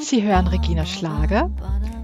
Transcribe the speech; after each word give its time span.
Sie 0.00 0.22
hören 0.22 0.48
Regina 0.48 0.86
Schlager 0.86 1.50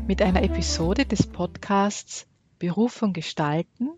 mit 0.06 0.22
einer 0.22 0.42
Episode 0.42 1.06
des 1.06 1.26
Podcasts 1.26 2.26
Berufung 2.58 3.12
gestalten, 3.12 3.90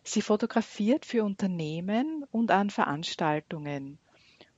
Sie 0.09 0.23
fotografiert 0.23 1.05
für 1.05 1.23
Unternehmen 1.23 2.25
und 2.31 2.51
an 2.51 2.71
Veranstaltungen. 2.71 3.99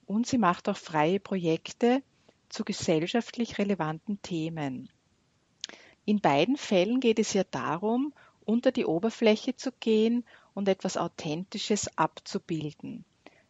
Und 0.06 0.28
sie 0.28 0.38
macht 0.38 0.68
auch 0.68 0.76
freie 0.76 1.18
Projekte 1.18 2.04
zu 2.48 2.64
gesellschaftlich 2.64 3.58
relevanten 3.58 4.22
Themen. 4.22 4.88
In 6.04 6.20
beiden 6.20 6.56
Fällen 6.56 7.00
geht 7.00 7.18
es 7.18 7.32
ja 7.32 7.42
darum, 7.50 8.12
unter 8.44 8.70
die 8.70 8.86
Oberfläche 8.86 9.56
zu 9.56 9.72
gehen 9.72 10.24
und 10.54 10.68
etwas 10.68 10.96
Authentisches 10.96 11.98
abzubilden. 11.98 13.04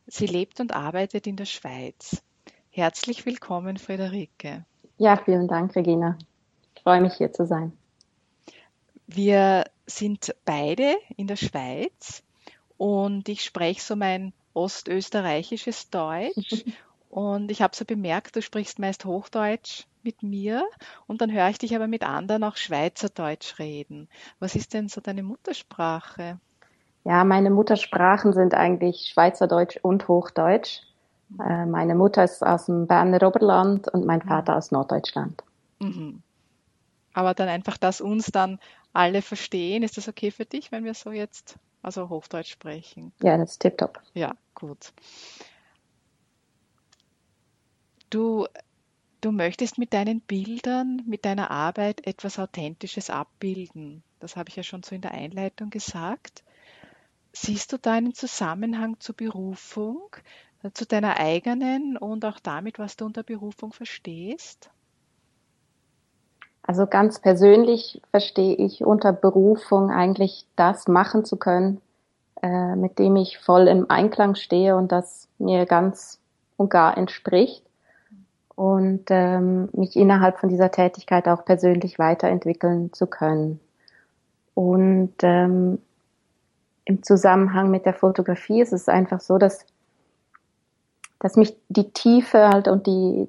Sie 0.07 0.27
lebt 0.27 0.59
und 0.61 0.73
arbeitet 0.73 1.27
in 1.27 1.37
der 1.37 1.45
Schweiz. 1.45 2.23
Herzlich 2.71 3.27
willkommen, 3.27 3.77
Friederike. 3.77 4.65
Ja, 4.97 5.19
vielen 5.19 5.49
Dank, 5.49 5.77
Regina. 5.77 6.17
Ich 6.75 6.83
freue 6.83 7.03
mich, 7.03 7.13
hier 7.19 7.31
zu 7.31 7.45
sein. 7.45 7.77
Wir 9.07 9.65
sind 9.91 10.35
beide 10.45 10.97
in 11.17 11.27
der 11.27 11.37
Schweiz 11.37 12.23
und 12.77 13.29
ich 13.29 13.45
spreche 13.45 13.81
so 13.81 13.97
mein 13.97 14.33
ostösterreichisches 14.55 15.91
Deutsch 15.91 16.65
und 17.11 17.51
ich 17.51 17.63
habe 17.63 17.77
so 17.77 17.85
bemerkt, 17.85 18.37
du 18.37 18.43
sprichst 18.43 18.79
meist 18.79 19.05
Hochdeutsch 19.05 19.85
mit 20.03 20.23
mir 20.23 20.65
und 21.07 21.21
dann 21.21 21.33
höre 21.33 21.49
ich 21.49 21.59
dich 21.59 21.77
aber 21.77 21.87
mit 21.87 22.05
anderen 22.05 22.45
auch 22.45 22.57
Schweizerdeutsch 22.57 23.59
reden. 23.59 24.09
Was 24.39 24.55
ist 24.55 24.73
denn 24.73 24.89
so 24.89 25.01
deine 25.01 25.23
Muttersprache? 25.23 26.39
Ja, 27.05 27.25
meine 27.25 27.51
Muttersprachen 27.51 28.33
sind 28.33 28.55
eigentlich 28.55 29.11
Schweizerdeutsch 29.13 29.79
und 29.83 30.09
Hochdeutsch. 30.09 30.81
Äh, 31.39 31.67
meine 31.67 31.95
Mutter 31.95 32.25
ist 32.25 32.43
aus 32.45 32.67
dem 32.67 32.87
Berner 32.87 33.27
Oberland 33.27 33.89
und 33.89 34.05
mein 34.05 34.23
Vater 34.23 34.57
aus 34.57 34.71
Norddeutschland. 34.71 35.43
Mhm. 35.81 36.23
Aber 37.13 37.35
dann 37.35 37.49
einfach, 37.49 37.77
dass 37.77 38.01
uns 38.01 38.27
dann 38.27 38.59
alle 38.93 39.23
verstehen. 39.23 39.83
Ist 39.83 39.97
das 39.97 40.09
okay 40.09 40.31
für 40.31 40.45
dich, 40.45 40.73
wenn 40.73 40.85
wir 40.85 40.95
so 40.95 41.13
jetzt 41.13 41.57
also 41.83 42.09
Hochdeutsch 42.09 42.51
sprechen? 42.51 43.13
Ja, 43.23 43.37
das 43.37 43.53
ist 43.53 43.61
tipptopp. 43.61 44.03
Ja, 44.15 44.35
gut. 44.55 44.93
Du, 48.11 48.47
du 49.21 49.31
möchtest 49.31 49.79
mit 49.79 49.93
deinen 49.93 50.21
Bildern, 50.21 51.03
mit 51.07 51.25
deiner 51.25 51.51
Arbeit 51.51 52.07
etwas 52.07 52.39
Authentisches 52.39 53.09
abbilden. 53.09 54.03
Das 54.19 54.37
habe 54.37 54.51
ich 54.51 54.57
ja 54.57 54.63
schon 54.63 54.83
so 54.83 54.95
in 54.95 55.01
der 55.01 55.13
Einleitung 55.13 55.71
gesagt. 55.71 56.43
Siehst 57.33 57.73
du 57.73 57.79
da 57.79 57.93
einen 57.93 58.15
Zusammenhang 58.15 58.99
zur 58.99 59.15
Berufung, 59.15 60.17
zu 60.75 60.85
deiner 60.85 61.19
eigenen 61.19 61.97
und 61.97 62.25
auch 62.25 62.41
damit, 62.41 62.79
was 62.79 62.97
du 62.97 63.07
unter 63.07 63.23
Berufung 63.23 63.73
verstehst? 63.73 64.71
Also 66.71 66.87
ganz 66.87 67.19
persönlich 67.19 68.01
verstehe 68.13 68.55
ich 68.55 68.85
unter 68.85 69.13
Berufung 69.13 69.91
eigentlich 69.91 70.47
das 70.55 70.87
machen 70.87 71.25
zu 71.25 71.37
können, 71.37 71.81
äh, 72.43 72.77
mit 72.77 73.01
dem 73.01 73.17
ich 73.17 73.39
voll 73.39 73.67
im 73.67 73.91
Einklang 73.91 74.37
stehe 74.37 74.77
und 74.77 74.93
das 74.93 75.27
mir 75.41 75.67
ganz 75.67 76.21
und 76.57 76.71
gar 76.71 76.97
entspricht 76.97 77.65
und 78.55 79.07
ähm, 79.09 79.69
mich 79.73 79.97
innerhalb 79.97 80.39
von 80.39 80.49
dieser 80.49 80.71
Tätigkeit 80.71 81.27
auch 81.27 81.45
persönlich 81.45 81.99
weiterentwickeln 81.99 82.93
zu 82.93 83.09
können. 83.09 83.59
Und 84.55 85.15
ähm, 85.23 85.79
im 86.85 87.03
Zusammenhang 87.03 87.73
mit 87.73 87.85
der 87.85 87.95
Fotografie 87.95 88.61
ist 88.61 88.73
es 88.73 88.89
einfach 88.89 89.19
so, 89.19 89.39
dass, 89.39 89.67
dass 91.19 91.35
mich 91.35 91.57
die 91.69 91.91
Tiefe 91.91 92.49
halt 92.49 92.69
und 92.69 92.87
die 92.87 93.27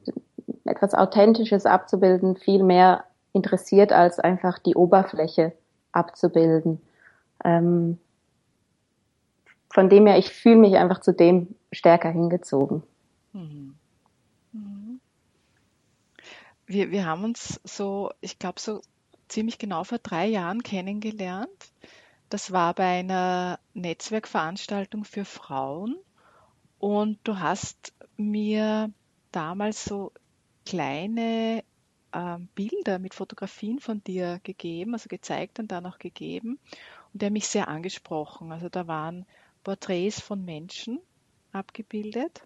etwas 0.65 0.93
Authentisches 0.93 1.65
abzubilden 1.65 2.35
viel 2.35 2.61
mehr 2.61 3.03
interessiert, 3.33 3.91
als 3.91 4.19
einfach 4.19 4.59
die 4.59 4.75
Oberfläche 4.75 5.53
abzubilden. 5.91 6.81
Ähm, 7.43 7.97
von 9.73 9.89
dem 9.89 10.05
her, 10.05 10.17
ich 10.17 10.29
fühle 10.29 10.57
mich 10.57 10.75
einfach 10.75 10.99
zu 11.01 11.13
dem 11.13 11.55
stärker 11.71 12.09
hingezogen. 12.09 12.83
Mhm. 13.33 13.75
Mhm. 14.51 14.99
Wir, 16.65 16.91
wir 16.91 17.05
haben 17.05 17.23
uns 17.23 17.59
so, 17.63 18.11
ich 18.21 18.39
glaube, 18.39 18.59
so 18.59 18.81
ziemlich 19.27 19.57
genau 19.57 19.83
vor 19.83 19.99
drei 19.99 20.27
Jahren 20.27 20.63
kennengelernt. 20.63 21.49
Das 22.29 22.51
war 22.51 22.73
bei 22.73 22.99
einer 22.99 23.59
Netzwerkveranstaltung 23.73 25.03
für 25.03 25.25
Frauen. 25.25 25.97
Und 26.79 27.19
du 27.23 27.39
hast 27.39 27.93
mir 28.17 28.89
damals 29.31 29.85
so 29.85 30.11
kleine 30.65 31.63
ähm, 32.13 32.47
Bilder 32.55 32.99
mit 32.99 33.13
Fotografien 33.13 33.79
von 33.79 34.03
dir 34.03 34.39
gegeben, 34.43 34.93
also 34.93 35.07
gezeigt 35.09 35.59
und 35.59 35.71
dann 35.71 35.85
auch 35.85 35.99
gegeben. 35.99 36.59
Und 37.13 37.21
der 37.21 37.27
hat 37.27 37.33
mich 37.33 37.47
sehr 37.47 37.67
angesprochen. 37.67 38.51
Also 38.51 38.69
da 38.69 38.87
waren 38.87 39.25
Porträts 39.63 40.19
von 40.19 40.43
Menschen 40.43 40.99
abgebildet. 41.51 42.41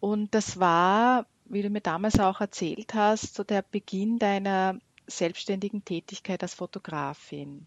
Und 0.00 0.34
das 0.34 0.58
war, 0.58 1.26
wie 1.44 1.62
du 1.62 1.70
mir 1.70 1.80
damals 1.82 2.18
auch 2.18 2.40
erzählt 2.40 2.94
hast, 2.94 3.34
so 3.34 3.44
der 3.44 3.62
Beginn 3.62 4.18
deiner 4.18 4.78
selbstständigen 5.06 5.84
Tätigkeit 5.84 6.42
als 6.42 6.54
Fotografin. 6.54 7.66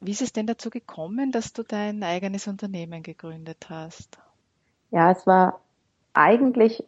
Wie 0.00 0.10
ist 0.10 0.22
es 0.22 0.32
denn 0.32 0.46
dazu 0.46 0.70
gekommen, 0.70 1.32
dass 1.32 1.52
du 1.52 1.62
dein 1.62 2.02
eigenes 2.02 2.46
Unternehmen 2.46 3.02
gegründet 3.02 3.66
hast? 3.68 4.18
Ja, 4.90 5.10
es 5.10 5.26
war 5.26 5.60
eigentlich 6.12 6.84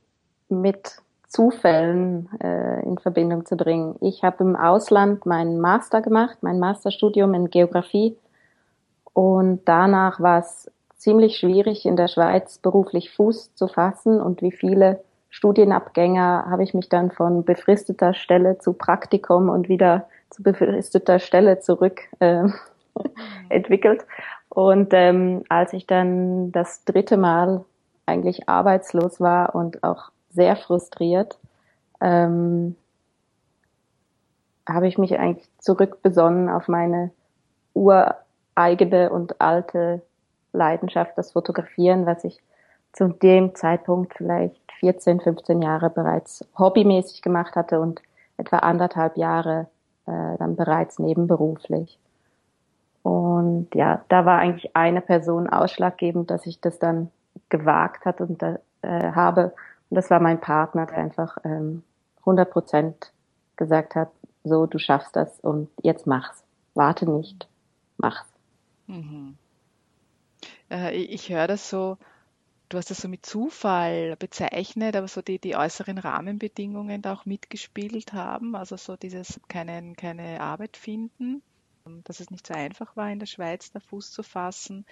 mit 0.48 1.02
Zufällen 1.30 2.28
äh, 2.42 2.82
in 2.82 2.98
Verbindung 2.98 3.46
zu 3.46 3.56
bringen. 3.56 3.94
Ich 4.00 4.24
habe 4.24 4.42
im 4.42 4.56
Ausland 4.56 5.26
meinen 5.26 5.60
Master 5.60 6.02
gemacht, 6.02 6.38
mein 6.40 6.58
Masterstudium 6.58 7.34
in 7.34 7.50
Geografie 7.50 8.16
und 9.12 9.60
danach 9.64 10.18
war 10.18 10.40
es 10.40 10.68
ziemlich 10.96 11.38
schwierig 11.38 11.86
in 11.86 11.94
der 11.94 12.08
Schweiz 12.08 12.58
beruflich 12.58 13.12
Fuß 13.12 13.54
zu 13.54 13.68
fassen 13.68 14.20
und 14.20 14.42
wie 14.42 14.50
viele 14.50 15.04
Studienabgänger 15.28 16.46
habe 16.50 16.64
ich 16.64 16.74
mich 16.74 16.88
dann 16.88 17.12
von 17.12 17.44
befristeter 17.44 18.12
Stelle 18.12 18.58
zu 18.58 18.72
Praktikum 18.72 19.50
und 19.50 19.68
wieder 19.68 20.08
zu 20.30 20.42
befristeter 20.42 21.20
Stelle 21.20 21.60
zurück 21.60 22.00
äh, 22.18 22.48
entwickelt. 23.48 24.04
Und 24.48 24.88
ähm, 24.94 25.44
als 25.48 25.74
ich 25.74 25.86
dann 25.86 26.50
das 26.50 26.84
dritte 26.84 27.16
Mal 27.16 27.64
eigentlich 28.04 28.48
arbeitslos 28.48 29.20
war 29.20 29.54
und 29.54 29.84
auch 29.84 30.10
sehr 30.30 30.56
frustriert, 30.56 31.38
ähm, 32.00 32.76
habe 34.68 34.88
ich 34.88 34.98
mich 34.98 35.18
eigentlich 35.18 35.48
zurückbesonnen 35.58 36.48
auf 36.48 36.68
meine 36.68 37.10
ureigene 37.74 39.10
und 39.10 39.40
alte 39.40 40.02
Leidenschaft, 40.52 41.16
das 41.16 41.32
Fotografieren, 41.32 42.06
was 42.06 42.24
ich 42.24 42.40
zu 42.92 43.08
dem 43.08 43.54
Zeitpunkt 43.54 44.14
vielleicht 44.14 44.60
14, 44.80 45.20
15 45.20 45.62
Jahre 45.62 45.90
bereits 45.90 46.44
hobbymäßig 46.58 47.22
gemacht 47.22 47.54
hatte 47.54 47.80
und 47.80 48.02
etwa 48.36 48.58
anderthalb 48.58 49.16
Jahre 49.16 49.68
äh, 50.06 50.36
dann 50.38 50.56
bereits 50.56 50.98
nebenberuflich. 50.98 51.98
Und 53.02 53.68
ja, 53.74 54.04
da 54.08 54.24
war 54.24 54.38
eigentlich 54.38 54.74
eine 54.74 55.00
Person 55.00 55.48
ausschlaggebend, 55.48 56.30
dass 56.30 56.46
ich 56.46 56.60
das 56.60 56.78
dann 56.78 57.10
gewagt 57.48 58.04
hat 58.04 58.20
und 58.20 58.42
äh, 58.42 58.58
habe 58.82 59.52
und 59.90 59.96
das 59.96 60.10
war 60.10 60.20
mein 60.20 60.40
Partner, 60.40 60.86
der 60.86 60.98
einfach 60.98 61.36
ähm, 61.44 61.82
100 62.20 62.50
Prozent 62.50 63.12
gesagt 63.56 63.94
hat, 63.94 64.10
so, 64.44 64.66
du 64.66 64.78
schaffst 64.78 65.16
das 65.16 65.38
und 65.40 65.68
jetzt 65.82 66.06
mach's. 66.06 66.42
Warte 66.74 67.10
nicht, 67.10 67.48
mach's. 67.98 68.26
Mhm. 68.86 69.36
Äh, 70.70 70.96
ich 70.96 71.28
höre 71.28 71.46
das 71.46 71.68
so, 71.68 71.98
du 72.68 72.78
hast 72.78 72.90
das 72.90 72.98
so 72.98 73.08
mit 73.08 73.26
Zufall 73.26 74.16
bezeichnet, 74.16 74.96
aber 74.96 75.08
so 75.08 75.20
die, 75.20 75.38
die 75.38 75.56
äußeren 75.56 75.98
Rahmenbedingungen 75.98 77.02
da 77.02 77.12
auch 77.12 77.26
mitgespielt 77.26 78.12
haben, 78.12 78.54
also 78.54 78.76
so 78.76 78.96
dieses 78.96 79.40
keinen, 79.48 79.96
keine 79.96 80.40
Arbeit 80.40 80.76
finden, 80.76 81.42
dass 82.04 82.20
es 82.20 82.30
nicht 82.30 82.46
so 82.46 82.54
einfach 82.54 82.96
war, 82.96 83.10
in 83.10 83.18
der 83.18 83.26
Schweiz 83.26 83.72
da 83.72 83.80
Fuß 83.80 84.12
zu 84.12 84.22
fassen. 84.22 84.86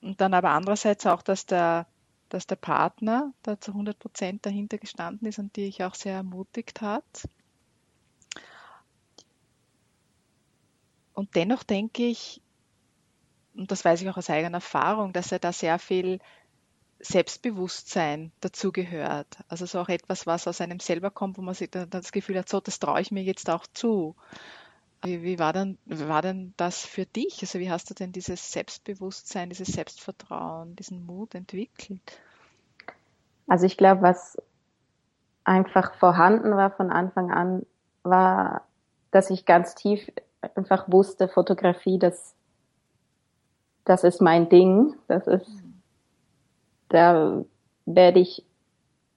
Und 0.00 0.20
dann 0.20 0.34
aber 0.34 0.50
andererseits 0.50 1.06
auch, 1.06 1.22
dass 1.22 1.46
der, 1.46 1.86
dass 2.32 2.46
der 2.46 2.56
Partner 2.56 3.34
da 3.42 3.60
zu 3.60 3.72
100 3.72 3.98
Prozent 3.98 4.46
dahinter 4.46 4.78
gestanden 4.78 5.28
ist 5.28 5.38
und 5.38 5.54
die 5.56 5.66
ich 5.66 5.84
auch 5.84 5.94
sehr 5.94 6.14
ermutigt 6.14 6.80
hat. 6.80 7.28
Und 11.12 11.36
dennoch 11.36 11.62
denke 11.62 12.04
ich, 12.04 12.40
und 13.54 13.70
das 13.70 13.84
weiß 13.84 14.00
ich 14.00 14.08
auch 14.08 14.16
aus 14.16 14.30
eigener 14.30 14.56
Erfahrung, 14.56 15.12
dass 15.12 15.28
ja 15.28 15.38
da 15.38 15.52
sehr 15.52 15.78
viel 15.78 16.20
Selbstbewusstsein 17.00 18.32
dazugehört. 18.40 19.38
Also 19.48 19.66
so 19.66 19.80
auch 19.80 19.90
etwas, 19.90 20.26
was 20.26 20.48
aus 20.48 20.62
einem 20.62 20.80
selber 20.80 21.10
kommt, 21.10 21.36
wo 21.36 21.42
man 21.42 21.54
sich 21.54 21.68
das 21.70 22.12
Gefühl 22.12 22.38
hat, 22.38 22.48
so, 22.48 22.60
das 22.60 22.78
traue 22.78 23.02
ich 23.02 23.10
mir 23.10 23.22
jetzt 23.22 23.50
auch 23.50 23.66
zu. 23.66 24.16
Wie, 25.02 25.22
wie, 25.22 25.38
war 25.38 25.52
denn, 25.52 25.78
war 25.86 26.22
denn 26.22 26.54
das 26.56 26.86
für 26.86 27.06
dich? 27.06 27.38
Also 27.42 27.58
wie 27.58 27.70
hast 27.70 27.90
du 27.90 27.94
denn 27.94 28.12
dieses 28.12 28.52
Selbstbewusstsein, 28.52 29.48
dieses 29.48 29.68
Selbstvertrauen, 29.68 30.76
diesen 30.76 31.04
Mut 31.04 31.34
entwickelt? 31.34 32.20
Also 33.48 33.66
ich 33.66 33.76
glaube, 33.76 34.02
was 34.02 34.40
einfach 35.44 35.94
vorhanden 35.94 36.56
war 36.56 36.70
von 36.70 36.90
Anfang 36.90 37.32
an, 37.32 37.66
war, 38.04 38.62
dass 39.10 39.30
ich 39.30 39.44
ganz 39.44 39.74
tief 39.74 40.10
einfach 40.54 40.90
wusste, 40.90 41.28
Fotografie, 41.28 41.98
das, 41.98 42.34
das 43.84 44.04
ist 44.04 44.20
mein 44.20 44.48
Ding, 44.48 44.94
das 45.08 45.26
ist, 45.26 45.50
da 46.88 47.44
werde 47.86 48.20
ich, 48.20 48.44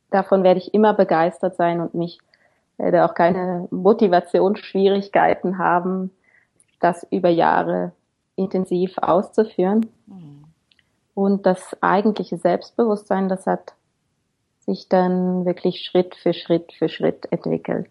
davon 0.09 0.43
werde 0.43 0.59
ich 0.59 0.73
immer 0.73 0.93
begeistert 0.93 1.55
sein 1.55 1.79
und 1.79 1.93
mich 1.93 2.19
werde 2.77 3.05
auch 3.05 3.13
keine 3.13 3.67
Motivationsschwierigkeiten 3.71 5.57
haben, 5.57 6.11
das 6.79 7.05
über 7.09 7.29
Jahre 7.29 7.91
intensiv 8.35 8.97
auszuführen. 8.97 9.87
Mhm. 10.07 10.43
Und 11.13 11.45
das 11.45 11.75
eigentliche 11.81 12.37
Selbstbewusstsein, 12.37 13.29
das 13.29 13.47
hat 13.47 13.73
sich 14.59 14.89
dann 14.89 15.45
wirklich 15.45 15.85
Schritt 15.85 16.15
für 16.15 16.33
Schritt 16.33 16.73
für 16.73 16.89
Schritt 16.89 17.31
entwickelt. 17.31 17.89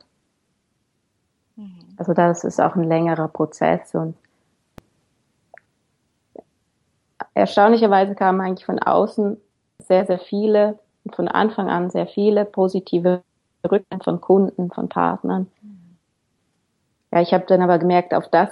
Mhm. 1.56 1.78
Also 1.96 2.12
das 2.12 2.44
ist 2.44 2.60
auch 2.60 2.74
ein 2.74 2.84
längerer 2.84 3.28
Prozess 3.28 3.94
und 3.94 4.16
erstaunlicherweise 7.32 8.14
kamen 8.14 8.40
eigentlich 8.40 8.66
von 8.66 8.78
außen 8.78 9.40
sehr, 9.78 10.06
sehr 10.06 10.18
viele, 10.18 10.78
von 11.12 11.28
Anfang 11.28 11.68
an 11.68 11.90
sehr 11.90 12.06
viele 12.06 12.44
positive 12.44 13.22
Rückmeldungen 13.70 14.02
von 14.04 14.20
Kunden, 14.20 14.70
von 14.70 14.88
Partnern. 14.88 15.50
Ja, 17.10 17.20
ich 17.20 17.32
habe 17.32 17.46
dann 17.46 17.62
aber 17.62 17.78
gemerkt, 17.78 18.14
auf 18.14 18.28
das 18.28 18.50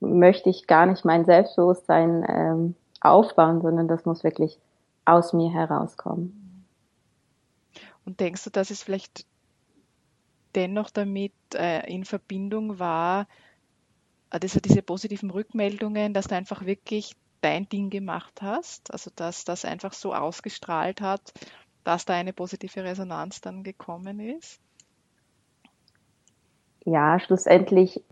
möchte 0.00 0.50
ich 0.50 0.66
gar 0.66 0.86
nicht 0.86 1.04
mein 1.04 1.24
Selbstbewusstsein 1.24 2.24
ähm, 2.28 2.74
aufbauen, 3.00 3.60
sondern 3.62 3.88
das 3.88 4.04
muss 4.04 4.24
wirklich 4.24 4.58
aus 5.04 5.32
mir 5.32 5.50
herauskommen. 5.50 6.64
Und 8.04 8.20
denkst 8.20 8.44
du, 8.44 8.50
dass 8.50 8.70
es 8.70 8.82
vielleicht 8.82 9.26
dennoch 10.54 10.90
damit 10.90 11.32
äh, 11.54 11.92
in 11.92 12.04
Verbindung 12.04 12.78
war, 12.78 13.26
also 14.30 14.60
diese 14.60 14.82
positiven 14.82 15.30
Rückmeldungen, 15.30 16.14
dass 16.14 16.28
du 16.28 16.34
einfach 16.34 16.64
wirklich 16.64 17.14
dein 17.40 17.68
Ding 17.68 17.90
gemacht 17.90 18.42
hast, 18.42 18.92
also 18.92 19.10
dass 19.14 19.44
das 19.44 19.64
einfach 19.64 19.92
so 19.92 20.14
ausgestrahlt 20.14 21.00
hat, 21.00 21.32
dass 21.86 22.04
da 22.04 22.14
eine 22.14 22.32
positive 22.32 22.82
Resonanz 22.82 23.40
dann 23.40 23.62
gekommen 23.62 24.20
ist? 24.20 24.60
Ja, 26.84 27.18
schlussendlich 27.18 28.02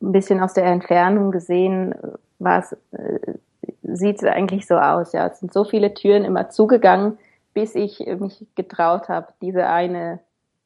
ein 0.00 0.12
bisschen 0.12 0.40
aus 0.40 0.54
der 0.54 0.64
Entfernung 0.66 1.30
gesehen 1.30 1.94
war 2.38 2.60
es 2.60 2.72
äh, 2.92 3.38
sieht 3.82 4.16
es 4.16 4.24
eigentlich 4.24 4.66
so 4.66 4.76
aus. 4.76 5.12
Ja, 5.12 5.26
es 5.26 5.40
sind 5.40 5.52
so 5.52 5.64
viele 5.64 5.94
Türen 5.94 6.24
immer 6.24 6.50
zugegangen, 6.50 7.18
bis 7.54 7.74
ich 7.74 8.00
mich 8.00 8.46
getraut 8.54 9.08
habe, 9.08 9.28
diese 9.40 9.66
eine 9.66 10.20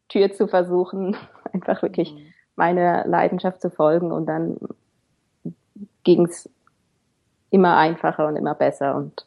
Tür 0.09 0.33
zu 0.33 0.47
versuchen, 0.49 1.17
einfach 1.53 1.83
wirklich 1.83 2.13
mhm. 2.13 2.27
meiner 2.57 3.07
Leidenschaft 3.07 3.61
zu 3.61 3.71
folgen 3.71 4.13
und 4.13 4.27
dann 4.27 4.57
ging 6.05 6.27
es 6.27 6.49
immer 7.51 7.77
einfacher 7.77 8.27
und 8.27 8.37
immer 8.37 8.55
besser 8.55 8.97
und 8.97 9.27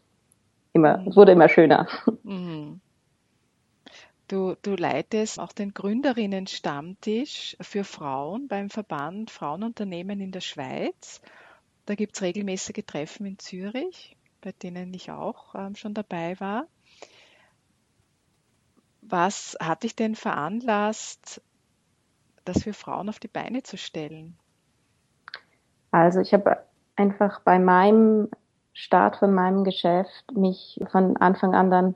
immer, 0.76 0.98
mhm. 0.98 1.08
es 1.08 1.16
wurde 1.16 1.32
immer 1.32 1.50
schöner. 1.50 1.88
Mhm. 2.24 2.82
Du, 4.28 4.56
du 4.64 4.76
leitest 4.76 5.40
auch 5.40 5.52
den 5.52 5.74
Gründerinnen-Stammtisch 5.74 7.56
für 7.62 7.84
Frauen 7.84 8.48
beim 8.48 8.70
Verband 8.70 9.30
Frauenunternehmen 9.30 10.20
in 10.20 10.32
der 10.32 10.42
Schweiz. 10.42 11.22
Da 11.86 11.94
gibt 11.94 12.16
es 12.16 12.24
regelmäßige 12.24 12.84
Treffen 12.88 13.28
in 13.28 13.38
Zürich, 13.38 14.18
bei 14.42 14.52
denen 14.52 14.94
ich 14.96 15.12
auch 15.12 15.54
ähm, 15.54 15.76
schon 15.76 15.94
dabei 15.94 16.40
war. 16.40 16.66
Was 19.02 19.56
hat 19.62 19.84
dich 19.84 19.96
denn 19.96 20.16
veranlasst, 20.16 21.42
das 22.44 22.64
für 22.64 22.74
Frauen 22.74 23.10
auf 23.10 23.20
die 23.20 23.28
Beine 23.28 23.62
zu 23.62 23.78
stellen? 23.78 24.36
Also 25.92 26.20
ich 26.20 26.34
habe 26.34 26.58
einfach 26.96 27.42
bei 27.42 27.60
meinem 27.60 28.30
Start 28.76 29.16
von 29.16 29.34
meinem 29.34 29.64
Geschäft 29.64 30.36
mich 30.36 30.80
von 30.92 31.16
Anfang 31.18 31.56
an 31.56 31.72
dann 31.72 31.96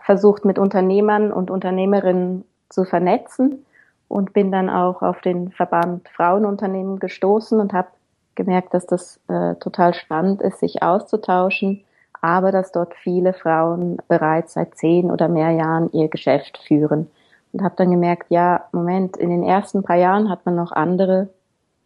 versucht 0.00 0.44
mit 0.44 0.58
Unternehmern 0.58 1.32
und 1.32 1.48
Unternehmerinnen 1.48 2.44
zu 2.68 2.84
vernetzen 2.84 3.64
und 4.08 4.32
bin 4.32 4.50
dann 4.50 4.68
auch 4.68 5.00
auf 5.02 5.20
den 5.20 5.52
Verband 5.52 6.08
Frauenunternehmen 6.08 6.98
gestoßen 6.98 7.60
und 7.60 7.72
habe 7.72 7.88
gemerkt, 8.34 8.74
dass 8.74 8.84
das 8.84 9.20
äh, 9.28 9.54
total 9.54 9.94
spannend 9.94 10.42
ist, 10.42 10.58
sich 10.58 10.82
auszutauschen, 10.82 11.84
aber 12.20 12.50
dass 12.50 12.72
dort 12.72 12.94
viele 12.96 13.32
Frauen 13.32 13.98
bereits 14.08 14.54
seit 14.54 14.76
zehn 14.76 15.08
oder 15.08 15.28
mehr 15.28 15.50
Jahren 15.50 15.90
ihr 15.92 16.08
Geschäft 16.08 16.58
führen. 16.66 17.10
Und 17.52 17.62
habe 17.62 17.76
dann 17.76 17.92
gemerkt, 17.92 18.26
ja, 18.28 18.66
Moment, 18.72 19.16
in 19.16 19.30
den 19.30 19.44
ersten 19.44 19.84
paar 19.84 19.96
Jahren 19.96 20.28
hat 20.28 20.46
man 20.46 20.56
noch 20.56 20.72
andere 20.72 21.28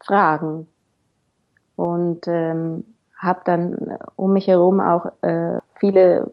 Fragen. 0.01 0.69
Und 1.75 2.27
ähm, 2.29 2.85
habe 3.17 3.41
dann 3.45 3.99
um 4.17 4.33
mich 4.33 4.47
herum 4.47 4.81
auch 4.81 5.07
äh, 5.23 5.59
viele 5.79 6.33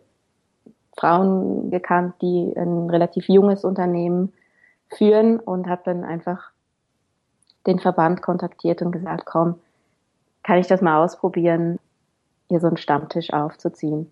Frauen 0.97 1.71
gekannt, 1.71 2.15
die 2.21 2.53
ein 2.55 2.89
relativ 2.89 3.27
junges 3.29 3.63
Unternehmen 3.63 4.33
führen 4.89 5.39
und 5.39 5.67
habe 5.67 5.81
dann 5.85 6.03
einfach 6.03 6.51
den 7.65 7.79
Verband 7.79 8.21
kontaktiert 8.21 8.81
und 8.81 8.91
gesagt, 8.91 9.25
komm, 9.25 9.55
kann 10.43 10.59
ich 10.59 10.67
das 10.67 10.81
mal 10.81 11.03
ausprobieren, 11.03 11.79
hier 12.49 12.59
so 12.59 12.67
einen 12.67 12.77
Stammtisch 12.77 13.31
aufzuziehen. 13.31 14.11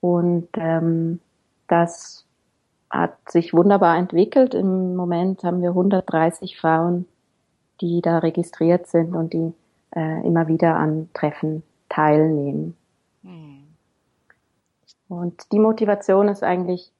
Und 0.00 0.48
ähm, 0.54 1.20
das 1.66 2.24
hat 2.88 3.16
sich 3.30 3.52
wunderbar 3.52 3.98
entwickelt. 3.98 4.54
Im 4.54 4.96
Moment 4.96 5.44
haben 5.44 5.60
wir 5.60 5.70
130 5.70 6.58
Frauen, 6.58 7.06
die 7.80 8.00
da 8.00 8.18
registriert 8.18 8.86
sind 8.86 9.14
und 9.14 9.34
die 9.34 9.52
äh, 9.94 10.26
immer 10.26 10.48
wieder 10.48 10.76
an 10.76 11.10
Treffen 11.12 11.62
teilnehmen. 11.88 12.76
Mhm. 13.22 13.64
Und 15.08 15.52
die 15.52 15.58
Motivation 15.58 16.28
ist 16.28 16.42
eigentlich, 16.42 16.92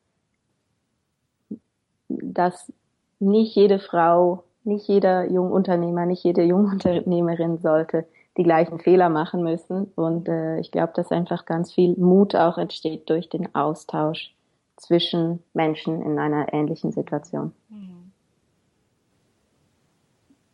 dass 2.08 2.72
nicht 3.20 3.54
jede 3.54 3.78
Frau, 3.78 4.44
nicht 4.64 4.88
jeder 4.88 5.30
Jungunternehmer, 5.30 6.06
nicht 6.06 6.24
jede 6.24 6.42
Jungunternehmerin 6.42 7.58
sollte 7.58 8.06
die 8.36 8.44
gleichen 8.44 8.78
Fehler 8.78 9.08
machen 9.08 9.42
müssen. 9.42 9.92
Und 9.96 10.28
äh, 10.28 10.60
ich 10.60 10.70
glaube, 10.70 10.92
dass 10.94 11.10
einfach 11.10 11.44
ganz 11.44 11.72
viel 11.72 11.96
Mut 11.96 12.34
auch 12.34 12.56
entsteht 12.56 13.10
durch 13.10 13.28
den 13.28 13.54
Austausch 13.54 14.32
zwischen 14.76 15.42
Menschen 15.54 16.00
in 16.02 16.18
einer 16.18 16.52
ähnlichen 16.52 16.92
Situation. 16.92 17.52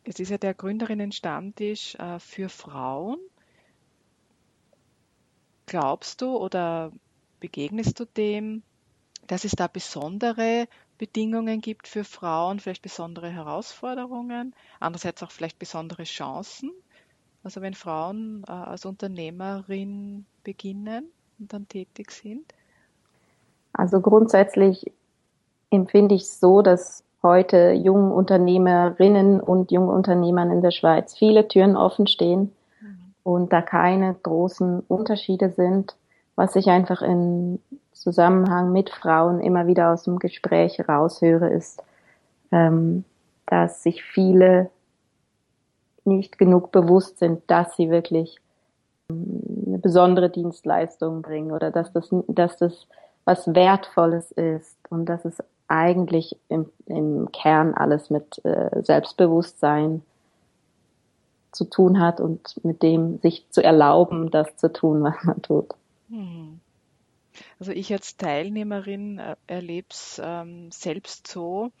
Es 0.03 0.19
ist 0.19 0.29
ja 0.29 0.37
der 0.37 0.53
Gründerinnen-Stammtisch 0.53 1.95
äh, 1.95 2.19
für 2.19 2.49
Frauen. 2.49 3.17
Glaubst 5.75 6.21
du 6.21 6.37
oder 6.37 6.93
begegnest 7.41 7.99
du 7.99 8.05
dem, 8.05 8.63
dass 9.27 9.43
es 9.43 9.51
da 9.51 9.67
besondere 9.67 10.69
Bedingungen 10.97 11.59
gibt 11.59 11.89
für 11.89 12.05
Frauen, 12.05 12.61
vielleicht 12.61 12.81
besondere 12.81 13.27
Herausforderungen, 13.29 14.55
andererseits 14.79 15.21
auch 15.21 15.31
vielleicht 15.31 15.59
besondere 15.59 16.03
Chancen? 16.03 16.71
Also 17.43 17.59
wenn 17.59 17.73
Frauen 17.73 18.45
äh, 18.47 18.53
als 18.53 18.85
Unternehmerin 18.85 20.25
beginnen 20.45 21.09
und 21.39 21.51
dann 21.51 21.67
tätig 21.67 22.11
sind? 22.11 22.53
Also 23.73 23.99
grundsätzlich 23.99 24.93
empfinde 25.71 26.15
ich 26.15 26.29
so, 26.29 26.61
dass 26.61 27.03
heute 27.21 27.73
jungen 27.73 28.13
Unternehmerinnen 28.13 29.41
und 29.41 29.73
jungen 29.73 29.89
Unternehmern 29.89 30.51
in 30.51 30.61
der 30.61 30.71
Schweiz 30.71 31.17
viele 31.17 31.49
Türen 31.49 31.75
offen 31.75 32.07
stehen. 32.07 32.53
Und 33.25 33.51
da 33.51 33.63
keine 33.63 34.13
großen 34.13 34.81
Unterschiede 34.81 35.49
sind, 35.49 35.95
was 36.35 36.55
ich 36.55 36.69
einfach 36.69 37.01
im 37.01 37.57
Zusammenhang 37.91 38.71
mit 38.71 38.91
Frauen 38.91 39.39
immer 39.39 39.65
wieder 39.65 39.91
aus 39.91 40.03
dem 40.03 40.19
Gespräch 40.19 40.87
raushöre, 40.87 41.49
ist, 41.49 41.81
ähm, 42.51 43.03
dass 43.47 43.81
sich 43.81 44.03
viele 44.03 44.69
nicht 46.03 46.37
genug 46.37 46.71
bewusst 46.71 47.17
sind, 47.17 47.41
dass 47.47 47.75
sie 47.75 47.89
wirklich 47.89 48.39
ähm, 49.09 49.41
eine 49.65 49.79
besondere 49.79 50.29
Dienstleistung 50.29 51.23
bringen 51.23 51.51
oder 51.51 51.71
dass 51.71 51.91
das, 51.93 52.09
dass 52.27 52.57
das 52.57 52.85
was 53.25 53.55
Wertvolles 53.55 54.31
ist 54.33 54.77
und 54.91 55.07
dass 55.07 55.25
es 55.25 55.43
eigentlich 55.67 56.37
im, 56.47 56.69
im 56.85 57.31
Kern 57.31 57.73
alles 57.73 58.11
mit 58.11 58.45
äh, 58.45 58.83
Selbstbewusstsein 58.83 60.03
zu 61.55 61.65
tun 61.65 61.99
hat 61.99 62.19
und 62.19 62.63
mit 62.63 62.83
dem 62.83 63.19
sich 63.19 63.45
zu 63.49 63.63
erlauben, 63.63 64.31
das 64.31 64.55
zu 64.57 64.71
tun, 64.71 65.03
was 65.03 65.15
man 65.23 65.41
tut. 65.41 65.73
Hm. 66.09 66.59
Also 67.59 67.71
ich 67.71 67.91
als 67.91 68.17
Teilnehmerin 68.17 69.19
äh, 69.19 69.35
erlebe 69.47 69.87
es 69.89 70.21
ähm, 70.23 70.71
selbst 70.71 71.27
so, 71.27 71.71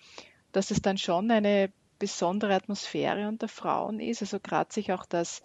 dass 0.51 0.71
es 0.71 0.81
dann 0.81 0.97
schon 0.97 1.31
eine 1.31 1.69
besondere 1.99 2.55
Atmosphäre 2.55 3.27
unter 3.27 3.47
Frauen 3.47 3.99
ist. 3.99 4.21
Also 4.21 4.39
gerade 4.39 4.73
sich 4.73 4.91
auch 4.91 5.05
das 5.05 5.41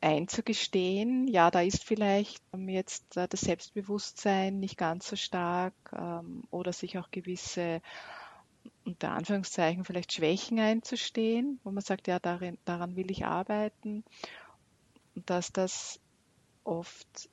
einzugestehen, 0.00 1.26
ja, 1.26 1.50
da 1.50 1.60
ist 1.62 1.84
vielleicht 1.84 2.42
ähm, 2.52 2.68
jetzt 2.68 3.16
äh, 3.16 3.28
das 3.28 3.40
Selbstbewusstsein 3.40 4.60
nicht 4.60 4.76
ganz 4.76 5.08
so 5.08 5.16
stark 5.16 5.74
ähm, 5.92 6.42
oder 6.50 6.72
sich 6.72 6.98
auch 6.98 7.10
gewisse 7.10 7.80
unter 8.86 9.10
Anführungszeichen 9.10 9.84
vielleicht 9.84 10.12
Schwächen 10.12 10.58
einzustehen, 10.60 11.60
wo 11.64 11.70
man 11.70 11.82
sagt, 11.82 12.06
ja, 12.06 12.18
darin, 12.18 12.58
daran 12.64 12.96
will 12.96 13.10
ich 13.10 13.26
arbeiten. 13.26 14.04
Und 15.14 15.28
dass 15.28 15.52
das 15.52 16.00
oft, 16.64 17.28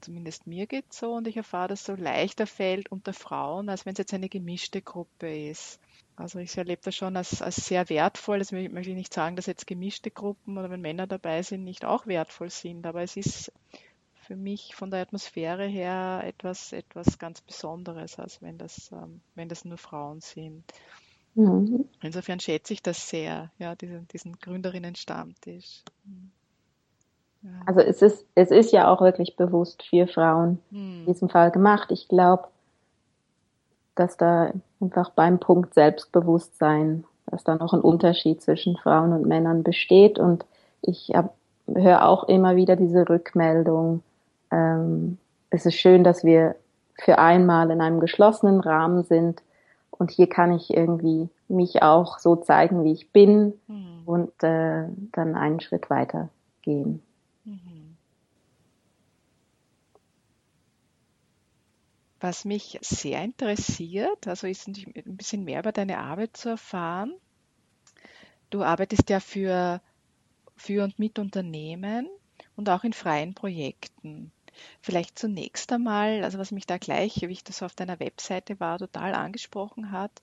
zumindest 0.00 0.46
mir 0.46 0.66
geht 0.66 0.92
so, 0.92 1.14
und 1.14 1.26
ich 1.26 1.36
erfahre, 1.36 1.68
dass 1.68 1.84
so 1.84 1.94
leichter 1.94 2.46
fällt 2.46 2.90
unter 2.92 3.12
Frauen, 3.12 3.68
als 3.68 3.84
wenn 3.84 3.92
es 3.92 3.98
jetzt 3.98 4.14
eine 4.14 4.28
gemischte 4.28 4.80
Gruppe 4.80 5.48
ist. 5.48 5.80
Also 6.14 6.38
ich 6.38 6.56
erlebe 6.56 6.80
das 6.82 6.94
schon 6.94 7.16
als, 7.16 7.42
als 7.42 7.56
sehr 7.56 7.88
wertvoll. 7.90 8.38
Das 8.38 8.52
möchte 8.52 8.90
ich 8.90 8.96
nicht 8.96 9.12
sagen, 9.12 9.36
dass 9.36 9.46
jetzt 9.46 9.66
gemischte 9.66 10.10
Gruppen 10.10 10.56
oder 10.56 10.70
wenn 10.70 10.80
Männer 10.80 11.06
dabei 11.06 11.42
sind, 11.42 11.64
nicht 11.64 11.84
auch 11.84 12.06
wertvoll 12.06 12.48
sind, 12.50 12.86
aber 12.86 13.02
es 13.02 13.16
ist 13.16 13.52
für 14.26 14.36
mich 14.36 14.74
von 14.74 14.90
der 14.90 15.02
Atmosphäre 15.02 15.64
her 15.66 16.22
etwas, 16.24 16.72
etwas 16.72 17.18
ganz 17.18 17.40
Besonderes, 17.40 18.18
als 18.18 18.42
wenn 18.42 18.58
das, 18.58 18.90
ähm, 18.92 19.20
wenn 19.34 19.48
das 19.48 19.64
nur 19.64 19.78
Frauen 19.78 20.20
sind. 20.20 20.64
Mhm. 21.34 21.84
Insofern 22.02 22.40
schätze 22.40 22.72
ich 22.72 22.82
das 22.82 23.08
sehr, 23.08 23.50
ja, 23.58 23.74
diesen, 23.74 24.08
diesen 24.08 24.38
Gründerinnen-Stammtisch. 24.38 25.84
Ja. 27.42 27.50
Also 27.66 27.80
es 27.80 28.02
ist, 28.02 28.26
es 28.34 28.50
ist 28.50 28.72
ja 28.72 28.90
auch 28.90 29.00
wirklich 29.00 29.36
bewusst 29.36 29.84
für 29.84 30.08
Frauen 30.08 30.58
mhm. 30.70 31.00
in 31.00 31.06
diesem 31.06 31.28
Fall 31.28 31.50
gemacht. 31.50 31.90
Ich 31.92 32.08
glaube, 32.08 32.48
dass 33.94 34.16
da 34.16 34.52
einfach 34.80 35.10
beim 35.10 35.38
Punkt 35.38 35.74
Selbstbewusstsein, 35.74 37.04
dass 37.26 37.44
da 37.44 37.54
noch 37.54 37.72
ein 37.72 37.80
Unterschied 37.80 38.42
zwischen 38.42 38.76
Frauen 38.76 39.12
und 39.12 39.26
Männern 39.26 39.62
besteht. 39.62 40.18
Und 40.18 40.44
ich 40.82 41.12
höre 41.66 42.08
auch 42.08 42.24
immer 42.24 42.56
wieder 42.56 42.76
diese 42.76 43.08
Rückmeldung, 43.08 44.02
ähm, 44.50 45.18
es 45.50 45.66
ist 45.66 45.76
schön, 45.76 46.04
dass 46.04 46.24
wir 46.24 46.56
für 46.98 47.18
einmal 47.18 47.70
in 47.70 47.80
einem 47.80 48.00
geschlossenen 48.00 48.60
Rahmen 48.60 49.04
sind 49.04 49.42
und 49.90 50.10
hier 50.10 50.28
kann 50.28 50.52
ich 50.52 50.70
irgendwie 50.70 51.28
mich 51.48 51.82
auch 51.82 52.18
so 52.18 52.36
zeigen, 52.36 52.84
wie 52.84 52.92
ich 52.92 53.10
bin 53.10 53.54
mhm. 53.66 54.02
und 54.04 54.42
äh, 54.42 54.84
dann 55.12 55.34
einen 55.34 55.60
Schritt 55.60 55.90
weiter 55.90 56.28
gehen. 56.62 57.02
Mhm. 57.44 57.96
Was 62.20 62.44
mich 62.44 62.78
sehr 62.80 63.22
interessiert, 63.22 64.26
also 64.26 64.46
ist 64.46 64.66
ein 64.68 64.94
bisschen 65.04 65.44
mehr 65.44 65.60
über 65.60 65.72
deine 65.72 65.98
Arbeit 65.98 66.36
zu 66.36 66.48
erfahren. 66.48 67.14
Du 68.50 68.62
arbeitest 68.62 69.10
ja 69.10 69.20
für, 69.20 69.80
für 70.56 70.84
und 70.84 70.98
mit 70.98 71.18
Unternehmen 71.18 72.08
und 72.56 72.68
auch 72.70 72.84
in 72.84 72.92
freien 72.92 73.34
Projekten. 73.34 74.32
Vielleicht 74.80 75.18
zunächst 75.18 75.72
einmal, 75.72 76.24
also 76.24 76.38
was 76.38 76.52
mich 76.52 76.66
da 76.66 76.78
gleich, 76.78 77.20
wie 77.22 77.32
ich 77.32 77.44
das 77.44 77.62
auf 77.62 77.74
deiner 77.74 78.00
Webseite 78.00 78.58
war, 78.60 78.78
total 78.78 79.14
angesprochen 79.14 79.90
hat, 79.90 80.22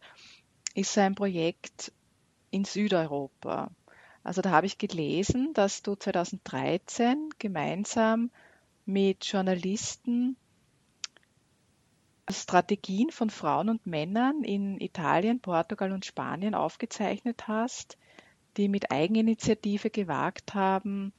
ist 0.73 0.97
ein 0.97 1.15
Projekt 1.15 1.91
in 2.51 2.65
Südeuropa. 2.65 3.71
Also 4.23 4.41
da 4.41 4.51
habe 4.51 4.67
ich 4.67 4.77
gelesen, 4.77 5.53
dass 5.53 5.81
du 5.81 5.95
2013 5.95 7.29
gemeinsam 7.39 8.31
mit 8.85 9.25
Journalisten 9.25 10.37
Strategien 12.29 13.11
von 13.11 13.29
Frauen 13.29 13.69
und 13.69 13.85
Männern 13.85 14.43
in 14.43 14.79
Italien, 14.79 15.41
Portugal 15.41 15.91
und 15.91 16.05
Spanien 16.05 16.55
aufgezeichnet 16.55 17.47
hast, 17.47 17.97
die 18.55 18.69
mit 18.69 18.91
Eigeninitiative 18.91 19.89
gewagt 19.89 20.53
haben, 20.53 21.11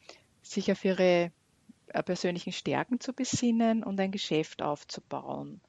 sich 0.43 0.73
auf 0.73 0.85
ihre 0.85 1.31
persönlichen 2.03 2.53
Stärken 2.53 3.01
zu 3.01 3.13
besinnen 3.13 3.83
und 3.83 4.01
ein 4.01 4.11
Geschäft 4.11 4.63
aufzubauen. 4.63 5.61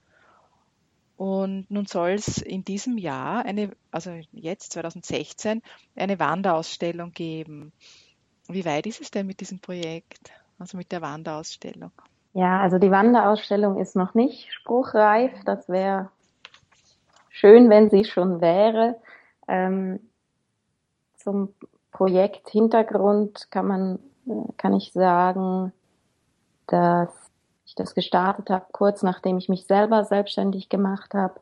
Und 1.17 1.69
nun 1.69 1.85
soll 1.85 2.11
es 2.11 2.41
in 2.41 2.65
diesem 2.65 2.97
Jahr, 2.97 3.45
eine, 3.45 3.71
also 3.91 4.11
jetzt 4.33 4.73
2016, 4.73 5.61
eine 5.95 6.19
Wanderausstellung 6.19 7.11
geben. 7.11 7.71
Wie 8.49 8.65
weit 8.65 8.85
ist 8.85 9.01
es 9.01 9.11
denn 9.11 9.25
mit 9.25 9.39
diesem 9.39 9.59
Projekt, 9.59 10.31
also 10.59 10.77
mit 10.77 10.91
der 10.91 11.01
Wanderausstellung? 11.01 11.91
Ja, 12.33 12.59
also 12.59 12.79
die 12.79 12.91
Wanderausstellung 12.91 13.79
ist 13.79 13.95
noch 13.95 14.13
nicht 14.13 14.51
spruchreif. 14.53 15.31
Das 15.45 15.69
wäre 15.69 16.09
schön, 17.29 17.69
wenn 17.69 17.89
sie 17.89 18.03
schon 18.03 18.41
wäre. 18.41 18.97
Ähm, 19.47 20.01
zum 21.15 21.53
Projekt 21.91 22.49
Hintergrund 22.49 23.49
kann 23.51 23.67
man, 23.67 23.99
äh, 24.27 24.51
kann 24.57 24.73
ich 24.73 24.91
sagen, 24.91 25.71
dass 26.67 27.09
ich 27.65 27.75
das 27.75 27.95
gestartet 27.95 28.49
habe, 28.49 28.65
kurz 28.71 29.03
nachdem 29.03 29.37
ich 29.37 29.49
mich 29.49 29.65
selber 29.65 30.03
selbstständig 30.05 30.69
gemacht 30.69 31.13
habe 31.13 31.35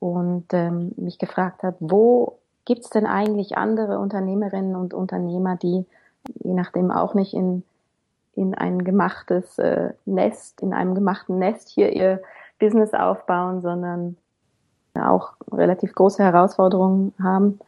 und 0.00 0.46
ähm, 0.52 0.92
mich 0.96 1.18
gefragt 1.18 1.62
habe, 1.62 1.76
wo 1.80 2.38
gibt 2.64 2.84
es 2.84 2.90
denn 2.90 3.06
eigentlich 3.06 3.56
andere 3.56 3.98
Unternehmerinnen 3.98 4.76
und 4.76 4.94
Unternehmer, 4.94 5.56
die 5.56 5.86
je 6.42 6.54
nachdem 6.54 6.90
auch 6.90 7.14
nicht 7.14 7.34
in, 7.34 7.64
in 8.34 8.54
ein 8.54 8.84
gemachtes 8.84 9.58
äh, 9.58 9.92
Nest, 10.04 10.60
in 10.60 10.72
einem 10.72 10.94
gemachten 10.94 11.38
Nest 11.38 11.68
hier 11.68 11.92
ihr 11.92 12.20
Business 12.58 12.94
aufbauen, 12.94 13.60
sondern 13.60 14.16
auch 14.94 15.32
relativ 15.50 15.94
große 15.94 16.22
Herausforderungen 16.22 17.14
haben 17.20 17.58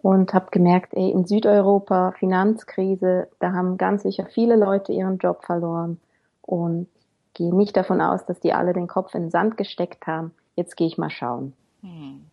und 0.00 0.32
habe 0.32 0.46
gemerkt, 0.50 0.94
ey, 0.94 1.10
in 1.10 1.26
Südeuropa 1.26 2.12
Finanzkrise, 2.12 3.28
da 3.40 3.52
haben 3.52 3.78
ganz 3.78 4.04
sicher 4.04 4.26
viele 4.26 4.56
Leute 4.56 4.92
ihren 4.92 5.18
Job 5.18 5.44
verloren 5.44 6.00
und 6.48 6.88
gehe 7.34 7.54
nicht 7.54 7.76
davon 7.76 8.00
aus, 8.00 8.24
dass 8.24 8.40
die 8.40 8.54
alle 8.54 8.72
den 8.72 8.86
Kopf 8.86 9.14
in 9.14 9.24
den 9.24 9.30
Sand 9.30 9.58
gesteckt 9.58 10.06
haben. 10.06 10.32
Jetzt 10.56 10.78
gehe 10.78 10.86
ich 10.86 10.96
mal 10.96 11.10
schauen. 11.10 11.52
Hm. 11.82 12.24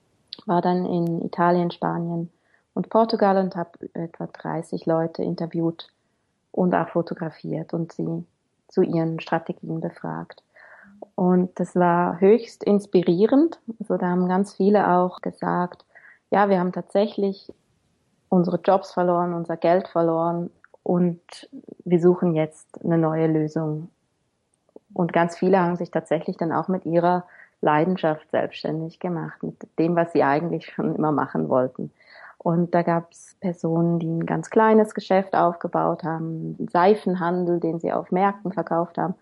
War 0.45 0.61
dann 0.61 0.85
in 0.85 1.21
Italien, 1.21 1.69
Spanien 1.69 2.31
und 2.73 2.89
Portugal 2.89 3.37
und 3.37 3.57
habe 3.57 3.71
etwa 3.93 4.27
30 4.27 4.85
Leute 4.85 5.21
interviewt 5.21 5.89
und 6.53 6.73
auch 6.73 6.87
fotografiert 6.87 7.73
und 7.73 7.91
sie 7.91 8.25
zu 8.69 8.83
ihren 8.83 9.19
Strategien 9.19 9.81
befragt. 9.81 10.41
Und 11.15 11.59
das 11.59 11.75
war 11.75 12.21
höchst 12.21 12.63
inspirierend. 12.63 13.59
Also 13.81 13.97
da 13.97 14.07
haben 14.07 14.29
ganz 14.29 14.53
viele 14.53 14.89
auch 14.91 15.19
gesagt, 15.19 15.83
ja, 16.31 16.47
wir 16.47 16.57
haben 16.57 16.71
tatsächlich 16.71 17.51
unsere 18.29 18.61
Jobs 18.61 18.93
verloren, 18.93 19.33
unser 19.33 19.57
Geld 19.57 19.89
verloren 19.89 20.51
und 20.83 21.19
wir 21.83 21.99
suchen 21.99 22.33
jetzt 22.33 22.81
eine 22.81 22.97
neue 22.97 23.27
Lösung 23.27 23.89
und 24.95 25.11
ganz 25.11 25.37
viele 25.37 25.59
haben 25.59 25.75
sich 25.75 25.91
tatsächlich 25.91 26.37
dann 26.37 26.53
auch 26.53 26.69
mit 26.69 26.85
ihrer 26.85 27.25
Leidenschaft 27.59 28.31
selbstständig 28.31 28.99
gemacht, 29.01 29.43
mit 29.43 29.55
dem, 29.77 29.97
was 29.97 30.13
sie 30.13 30.23
eigentlich 30.23 30.67
schon 30.67 30.95
immer 30.95 31.11
machen 31.11 31.49
wollten. 31.49 31.91
Und 32.37 32.73
da 32.73 32.81
gab 32.81 33.11
es 33.11 33.35
Personen, 33.41 33.99
die 33.99 34.07
ein 34.07 34.25
ganz 34.25 34.49
kleines 34.49 34.93
Geschäft 34.93 35.35
aufgebaut 35.35 36.05
haben, 36.05 36.55
einen 36.57 36.69
Seifenhandel, 36.69 37.59
den 37.59 37.79
sie 37.79 37.91
auf 37.91 38.09
Märkten 38.11 38.53
verkauft 38.53 38.97
haben, 38.97 39.15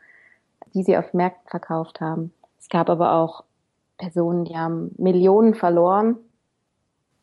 die 0.75 0.83
sie 0.83 0.95
auf 0.95 1.11
Märkten 1.11 1.49
verkauft 1.49 2.01
haben. 2.01 2.31
Es 2.59 2.69
gab 2.69 2.87
aber 2.87 3.13
auch 3.13 3.43
Personen, 3.97 4.45
die 4.45 4.55
haben 4.55 4.93
Millionen 4.99 5.55
verloren, 5.55 6.17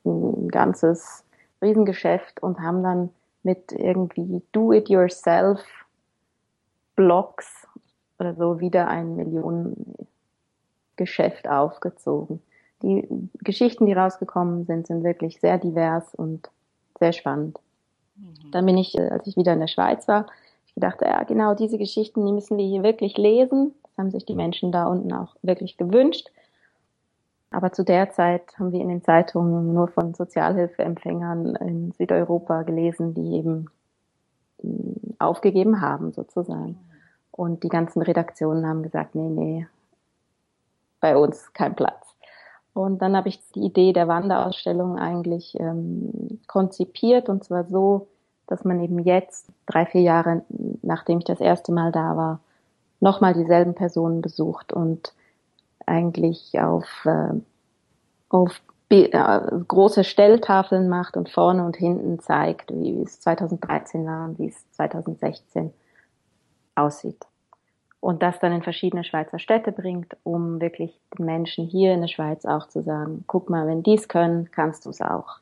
ein 0.05 0.49
ganzes 0.49 1.25
Riesengeschäft 1.63 2.43
und 2.43 2.59
haben 2.59 2.83
dann 2.83 3.11
mit 3.45 3.71
irgendwie 3.71 4.43
Do-it-yourself 4.51 5.63
Blogs 6.97 7.60
oder 8.21 8.35
so 8.35 8.61
wieder 8.61 8.89
ein 8.89 9.17
Millionengeschäft 9.17 11.49
aufgezogen. 11.49 12.43
Die 12.83 13.09
Geschichten, 13.39 13.87
die 13.87 13.93
rausgekommen 13.93 14.67
sind, 14.67 14.87
sind 14.87 15.05
wirklich 15.05 15.41
sehr 15.41 15.59
divers 15.59 16.15
und 16.15 16.51
sehr 16.99 17.13
spannend. 17.13 17.59
Mhm. 18.17 18.51
Dann 18.53 18.67
bin 18.67 18.79
ich, 18.79 18.97
äh, 18.97 19.09
als 19.09 19.27
ich 19.27 19.37
wieder 19.37 19.53
in 19.53 19.61
der 19.61 19.67
Schweiz 19.67 20.09
war, 20.09 20.27
ich 20.67 20.75
dachte, 20.77 21.05
ja, 21.05 21.23
genau 21.25 21.55
diese 21.55 21.79
Geschichten, 21.79 22.25
die 22.25 22.33
müssen 22.33 22.57
wir 22.57 22.67
hier 22.67 22.83
wirklich 22.83 23.19
lesen. 23.19 23.75
Das 23.83 23.99
haben 23.99 24.11
sich 24.11 24.25
die 24.25 24.35
Menschen 24.35 24.73
da 24.73 24.87
unten 24.87 25.13
auch 25.13 25.37
wirklich 25.43 25.77
gewünscht. 25.77 26.31
Aber 27.51 27.73
zu 27.73 27.85
der 27.85 28.11
Zeit 28.11 28.59
haben 28.59 28.73
wir 28.73 28.81
in 28.81 28.89
den 28.89 29.03
Zeitungen 29.03 29.75
nur 29.75 29.89
von 29.89 30.15
Sozialhilfeempfängern 30.15 31.57
in 31.57 31.93
Südeuropa 31.93 32.63
gelesen, 32.63 33.15
die 33.15 33.35
eben 33.35 33.67
mm, 34.63 35.15
aufgegeben 35.19 35.81
haben, 35.81 36.13
sozusagen. 36.13 36.79
Und 37.31 37.63
die 37.63 37.69
ganzen 37.69 38.03
Redaktionen 38.03 38.67
haben 38.67 38.83
gesagt, 38.83 39.15
nee, 39.15 39.29
nee, 39.29 39.67
bei 41.01 41.17
uns 41.17 41.53
kein 41.53 41.75
Platz. 41.75 42.07
Und 42.73 43.03
dann 43.03 43.17
habe 43.17 43.29
ich 43.29 43.41
die 43.55 43.65
Idee 43.65 43.93
der 43.93 44.09
Wanderausstellung 44.09 44.99
eigentlich 44.99 45.59
ähm, 45.59 46.41
konzipiert 46.47 47.29
und 47.29 47.45
zwar 47.45 47.65
so, 47.65 48.09
dass 48.47 48.65
man 48.65 48.81
eben 48.81 48.99
jetzt, 49.01 49.49
drei, 49.67 49.87
vier 49.87 50.03
Jahre 50.03 50.43
nachdem 50.83 51.19
ich 51.19 51.25
das 51.25 51.41
erste 51.41 51.73
Mal 51.73 51.93
da 51.93 52.17
war, 52.17 52.41
nochmal 53.01 53.35
dieselben 53.35 53.75
Personen 53.75 54.21
besucht 54.21 54.73
und 54.73 55.15
eigentlich 55.87 56.61
auf, 56.61 56.87
äh, 57.05 57.33
auf 58.29 58.61
äh, 58.91 59.41
große 59.69 60.05
Stelltafeln 60.05 60.89
macht 60.89 61.17
und 61.17 61.31
vorne 61.31 61.65
und 61.65 61.77
hinten 61.77 62.19
zeigt, 62.21 62.73
wie 62.73 63.01
es 63.03 63.21
2013 63.21 64.05
war 64.05 64.29
und 64.29 64.39
wie 64.39 64.49
es 64.49 64.71
2016 64.73 65.73
aussieht. 66.75 67.27
Und 68.01 68.23
das 68.23 68.39
dann 68.39 68.53
in 68.53 68.63
verschiedene 68.63 69.05
Schweizer 69.05 69.39
Städte 69.39 69.73
bringt, 69.73 70.17
um 70.23 70.61
wirklich 70.61 70.99
den 71.19 71.27
Menschen 71.27 71.67
hier 71.67 71.93
in 71.93 72.01
der 72.01 72.09
Schweiz 72.09 72.47
auch 72.47 72.67
zu 72.69 72.83
sagen, 72.83 73.25
guck 73.27 73.51
mal, 73.51 73.67
wenn 73.67 73.83
die 73.83 73.95
es 73.95 74.09
können, 74.09 74.51
kannst 74.51 74.87
du 74.87 74.91
es 74.91 75.03
auch. 75.03 75.41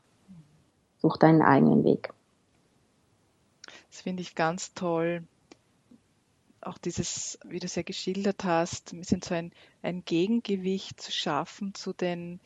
Such 0.99 1.19
deinen 1.19 1.43
eigenen 1.43 1.85
Weg. 1.85 2.13
Das 3.91 4.01
finde 4.01 4.23
ich 4.23 4.35
ganz 4.35 4.75
toll. 4.75 5.23
Auch 6.61 6.79
dieses, 6.79 7.39
wie 7.45 7.61
du 7.61 7.67
es 7.67 7.77
ja 7.77 7.83
geschildert 7.83 8.43
hast, 8.43 8.93
ein 8.93 8.99
bisschen 8.99 9.23
so 9.23 9.35
ein, 9.35 9.53
ein 9.83 10.05
Gegengewicht 10.05 11.01
zu 11.01 11.13
schaffen 11.13 11.75
zu 11.75 11.93
den 11.93 12.41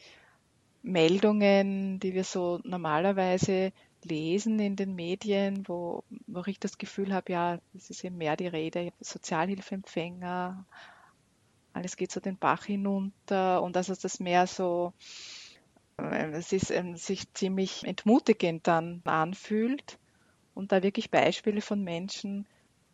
Meldungen, 0.82 2.00
die 2.00 2.12
wir 2.12 2.24
so 2.24 2.60
normalerweise 2.64 3.72
lesen 4.04 4.58
in 4.58 4.76
den 4.76 4.94
Medien, 4.94 5.66
wo, 5.68 6.04
wo 6.26 6.42
ich 6.46 6.58
das 6.58 6.78
Gefühl 6.78 7.12
habe, 7.12 7.32
ja, 7.32 7.58
es 7.74 7.90
ist 7.90 8.04
eben 8.04 8.16
mehr 8.16 8.36
die 8.36 8.46
Rede, 8.46 8.92
Sozialhilfeempfänger, 9.00 10.66
alles 11.72 11.96
geht 11.96 12.12
so 12.12 12.20
den 12.20 12.36
Bach 12.36 12.64
hinunter 12.64 13.62
und 13.62 13.76
also 13.76 13.94
das 13.94 14.20
mehr 14.20 14.46
so, 14.46 14.92
äh, 15.98 16.30
es 16.32 16.52
ist 16.52 16.70
ähm, 16.70 16.96
sich 16.96 17.32
ziemlich 17.32 17.84
entmutigend 17.84 18.66
dann 18.66 19.00
anfühlt 19.04 19.98
und 20.54 20.72
da 20.72 20.82
wirklich 20.82 21.10
Beispiele 21.10 21.60
von 21.60 21.82
Menschen, 21.82 22.46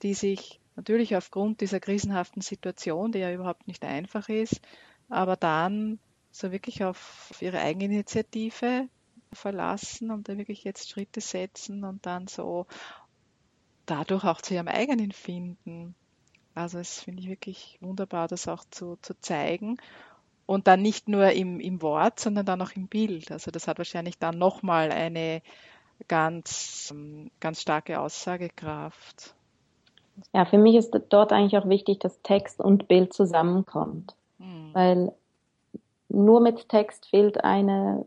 die 0.03 0.15
sich 0.15 0.61
natürlich 0.77 1.17
aufgrund 1.17 1.61
dieser 1.61 1.81
krisenhaften 1.81 2.43
Situation, 2.43 3.11
die 3.11 3.19
ja 3.19 3.33
überhaupt 3.33 3.67
nicht 3.67 3.85
einfach 3.85 4.29
ist, 4.29 4.61
aber 5.09 5.37
dann 5.37 5.99
so 6.31 6.53
wirklich 6.53 6.85
auf 6.85 7.35
ihre 7.41 7.59
Eigeninitiative 7.59 8.89
verlassen 9.33 10.11
und 10.11 10.29
da 10.29 10.37
wirklich 10.37 10.65
jetzt 10.65 10.91
Schritte 10.91 11.21
setzen 11.21 11.85
und 11.85 12.07
dann 12.07 12.27
so 12.27 12.67
dadurch 13.87 14.25
auch 14.25 14.41
zu 14.41 14.55
ihrem 14.55 14.69
eigenen 14.69 15.13
finden. 15.13 15.95
Also 16.55 16.79
es 16.79 17.01
finde 17.01 17.23
ich 17.23 17.29
wirklich 17.29 17.79
wunderbar, 17.81 18.29
das 18.29 18.49
auch 18.49 18.65
zu, 18.71 18.97
zu 19.01 19.19
zeigen. 19.21 19.79
Und 20.47 20.67
dann 20.67 20.81
nicht 20.81 21.09
nur 21.09 21.31
im, 21.31 21.61
im 21.61 21.83
Wort, 21.83 22.21
sondern 22.21 22.47
dann 22.47 22.63
auch 22.63 22.73
im 22.73 22.89
Bild. 22.89 23.31
Also 23.31 23.51
das 23.51 23.69
hat 23.69 23.79
wahrscheinlich 23.79 24.19
dann 24.19 24.39
nochmal 24.39 24.91
eine 24.91 25.43
ganz, 26.07 26.95
ganz 27.41 27.61
starke 27.61 28.01
Aussagekraft. 28.01 29.35
Ja, 30.33 30.45
für 30.45 30.59
mich 30.59 30.77
ist 30.77 30.99
dort 31.11 31.33
eigentlich 31.33 31.57
auch 31.59 31.69
wichtig, 31.69 32.01
dass 32.01 32.23
Text 32.23 32.61
und 32.61 32.89
Bild 32.89 33.13
zusammenkommt. 33.13 34.15
Hm. 34.39 34.71
Weil 34.73 35.13
nur 36.09 36.41
mit 36.41 36.69
Text 36.69 37.07
fehlt 37.07 37.45
eine 37.45 38.07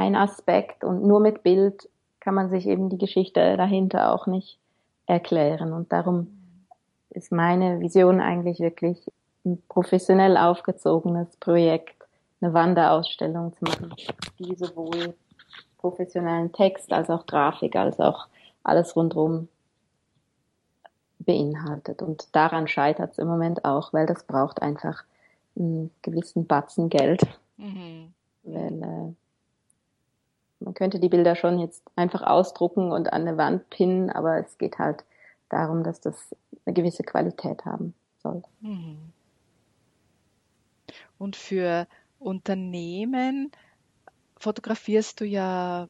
ein 0.00 0.16
Aspekt 0.16 0.82
und 0.82 1.04
nur 1.04 1.20
mit 1.20 1.42
Bild 1.42 1.86
kann 2.20 2.34
man 2.34 2.48
sich 2.48 2.66
eben 2.66 2.88
die 2.88 2.96
Geschichte 2.96 3.58
dahinter 3.58 4.14
auch 4.14 4.26
nicht 4.26 4.58
erklären. 5.06 5.74
Und 5.74 5.92
darum 5.92 6.38
ist 7.10 7.30
meine 7.30 7.80
Vision 7.80 8.20
eigentlich 8.22 8.60
wirklich 8.60 8.98
ein 9.44 9.62
professionell 9.68 10.38
aufgezogenes 10.38 11.36
Projekt, 11.36 11.96
eine 12.40 12.54
Wanderausstellung 12.54 13.52
zu 13.52 13.64
machen, 13.64 13.94
die 14.38 14.54
sowohl 14.54 15.14
professionellen 15.76 16.50
Text 16.52 16.92
als 16.92 17.10
auch 17.10 17.26
Grafik 17.26 17.76
als 17.76 18.00
auch 18.00 18.26
alles 18.62 18.96
rundherum 18.96 19.48
beinhaltet. 21.18 22.00
Und 22.00 22.34
daran 22.34 22.68
scheitert 22.68 23.12
es 23.12 23.18
im 23.18 23.28
Moment 23.28 23.66
auch, 23.66 23.92
weil 23.92 24.06
das 24.06 24.24
braucht 24.24 24.62
einfach 24.62 25.04
einen 25.56 25.90
gewissen 26.00 26.46
Batzen 26.46 26.88
Geld. 26.88 27.22
Mhm. 27.58 28.14
Weil 28.44 28.82
äh, 28.82 29.14
man 30.60 30.74
könnte 30.74 31.00
die 31.00 31.08
Bilder 31.08 31.36
schon 31.36 31.58
jetzt 31.58 31.82
einfach 31.96 32.22
ausdrucken 32.22 32.92
und 32.92 33.12
an 33.12 33.22
eine 33.22 33.36
Wand 33.36 33.68
pinnen, 33.70 34.10
aber 34.10 34.38
es 34.38 34.58
geht 34.58 34.78
halt 34.78 35.04
darum, 35.48 35.82
dass 35.82 36.00
das 36.00 36.34
eine 36.64 36.74
gewisse 36.74 37.02
Qualität 37.02 37.64
haben 37.64 37.94
soll. 38.22 38.42
Mhm. 38.60 39.12
Und 41.18 41.36
für 41.36 41.86
Unternehmen 42.18 43.50
fotografierst 44.38 45.20
du 45.20 45.24
ja 45.24 45.88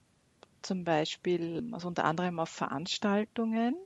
zum 0.63 0.85
Beispiel, 0.85 1.69
also 1.73 1.89
unter 1.89 2.05
anderem 2.05 2.39
auf 2.39 2.49
Veranstaltungen. 2.49 3.77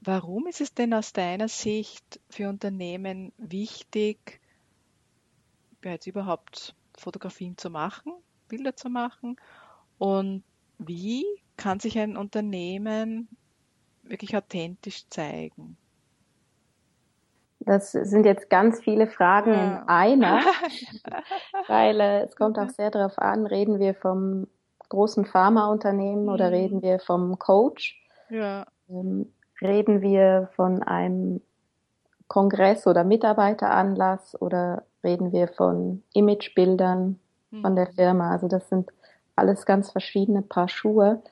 Warum 0.00 0.46
ist 0.46 0.60
es 0.60 0.74
denn 0.74 0.94
aus 0.94 1.12
deiner 1.12 1.48
Sicht 1.48 2.20
für 2.28 2.48
Unternehmen 2.48 3.32
wichtig, 3.38 4.40
jetzt 5.82 6.06
überhaupt 6.06 6.74
Fotografien 6.96 7.56
zu 7.56 7.70
machen, 7.70 8.12
Bilder 8.48 8.76
zu 8.76 8.88
machen? 8.88 9.36
Und 9.98 10.42
wie 10.78 11.24
kann 11.56 11.80
sich 11.80 11.98
ein 11.98 12.16
Unternehmen 12.16 13.28
wirklich 14.02 14.36
authentisch 14.36 15.08
zeigen? 15.08 15.76
Das 17.60 17.90
sind 17.90 18.24
jetzt 18.24 18.48
ganz 18.48 18.80
viele 18.80 19.08
Fragen 19.08 19.52
ja. 19.52 19.78
in 19.78 19.88
einer, 19.88 20.40
weil 21.66 22.00
äh, 22.00 22.22
es 22.22 22.36
kommt 22.36 22.58
auch 22.58 22.68
sehr 22.68 22.90
darauf 22.92 23.18
an, 23.18 23.44
reden 23.44 23.80
wir 23.80 23.94
vom 23.94 24.46
großen 24.88 25.24
Pharmaunternehmen 25.24 26.24
mhm. 26.24 26.28
oder 26.28 26.52
reden 26.52 26.82
wir 26.82 27.00
vom 27.00 27.38
Coach? 27.38 28.00
Ja. 28.30 28.66
Ähm, 28.88 29.32
reden 29.60 30.00
wir 30.00 30.48
von 30.54 30.82
einem 30.84 31.40
Kongress 32.28 32.86
oder 32.86 33.02
Mitarbeiteranlass 33.02 34.40
oder 34.40 34.84
reden 35.02 35.32
wir 35.32 35.48
von 35.48 36.04
Imagebildern 36.12 37.18
mhm. 37.50 37.62
von 37.62 37.74
der 37.74 37.88
Firma? 37.88 38.30
Also 38.30 38.46
das 38.46 38.68
sind 38.68 38.90
alles 39.36 39.66
ganz 39.66 39.90
verschiedene 39.90 40.42
Paar 40.42 40.68
Schuhe. 40.68 41.22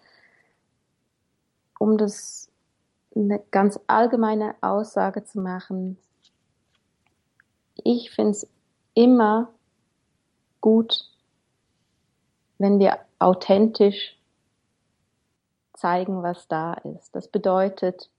Um 1.78 1.98
das 1.98 2.50
eine 3.14 3.40
ganz 3.50 3.78
allgemeine 3.86 4.54
Aussage 4.60 5.24
zu 5.24 5.40
machen, 5.40 5.98
ich 7.82 8.10
finde 8.10 8.30
es 8.32 8.48
immer 8.94 9.52
gut, 10.60 11.10
wenn 12.58 12.78
wir 12.78 12.98
authentisch 13.18 14.16
zeigen, 15.74 16.22
was 16.22 16.48
da 16.48 16.74
ist. 16.74 17.14
Das 17.14 17.28
bedeutet, 17.28 18.10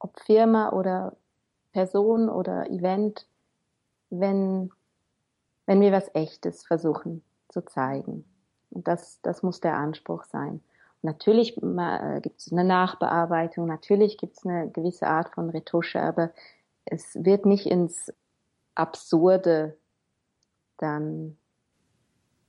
ob 0.00 0.18
Firma 0.20 0.70
oder 0.70 1.16
Person 1.72 2.28
oder 2.28 2.68
Event, 2.70 3.26
wenn, 4.10 4.70
wenn 5.66 5.80
wir 5.80 5.92
was 5.92 6.12
Echtes 6.14 6.64
versuchen 6.64 7.22
zu 7.48 7.64
zeigen. 7.64 8.24
Und 8.72 8.88
das, 8.88 9.20
das 9.22 9.42
muss 9.42 9.60
der 9.60 9.76
Anspruch 9.76 10.24
sein. 10.24 10.60
natürlich 11.02 11.56
äh, 11.58 12.20
gibt 12.20 12.40
es 12.40 12.52
eine 12.52 12.64
Nachbearbeitung, 12.64 13.66
natürlich 13.66 14.18
gibt 14.18 14.38
es 14.38 14.46
eine 14.46 14.70
gewisse 14.70 15.06
Art 15.06 15.30
von 15.30 15.50
Retusche, 15.50 16.00
aber 16.00 16.30
es 16.84 17.16
wird 17.24 17.46
nicht 17.46 17.66
ins 17.66 18.12
Absurde 18.74 19.76
dann 20.78 21.36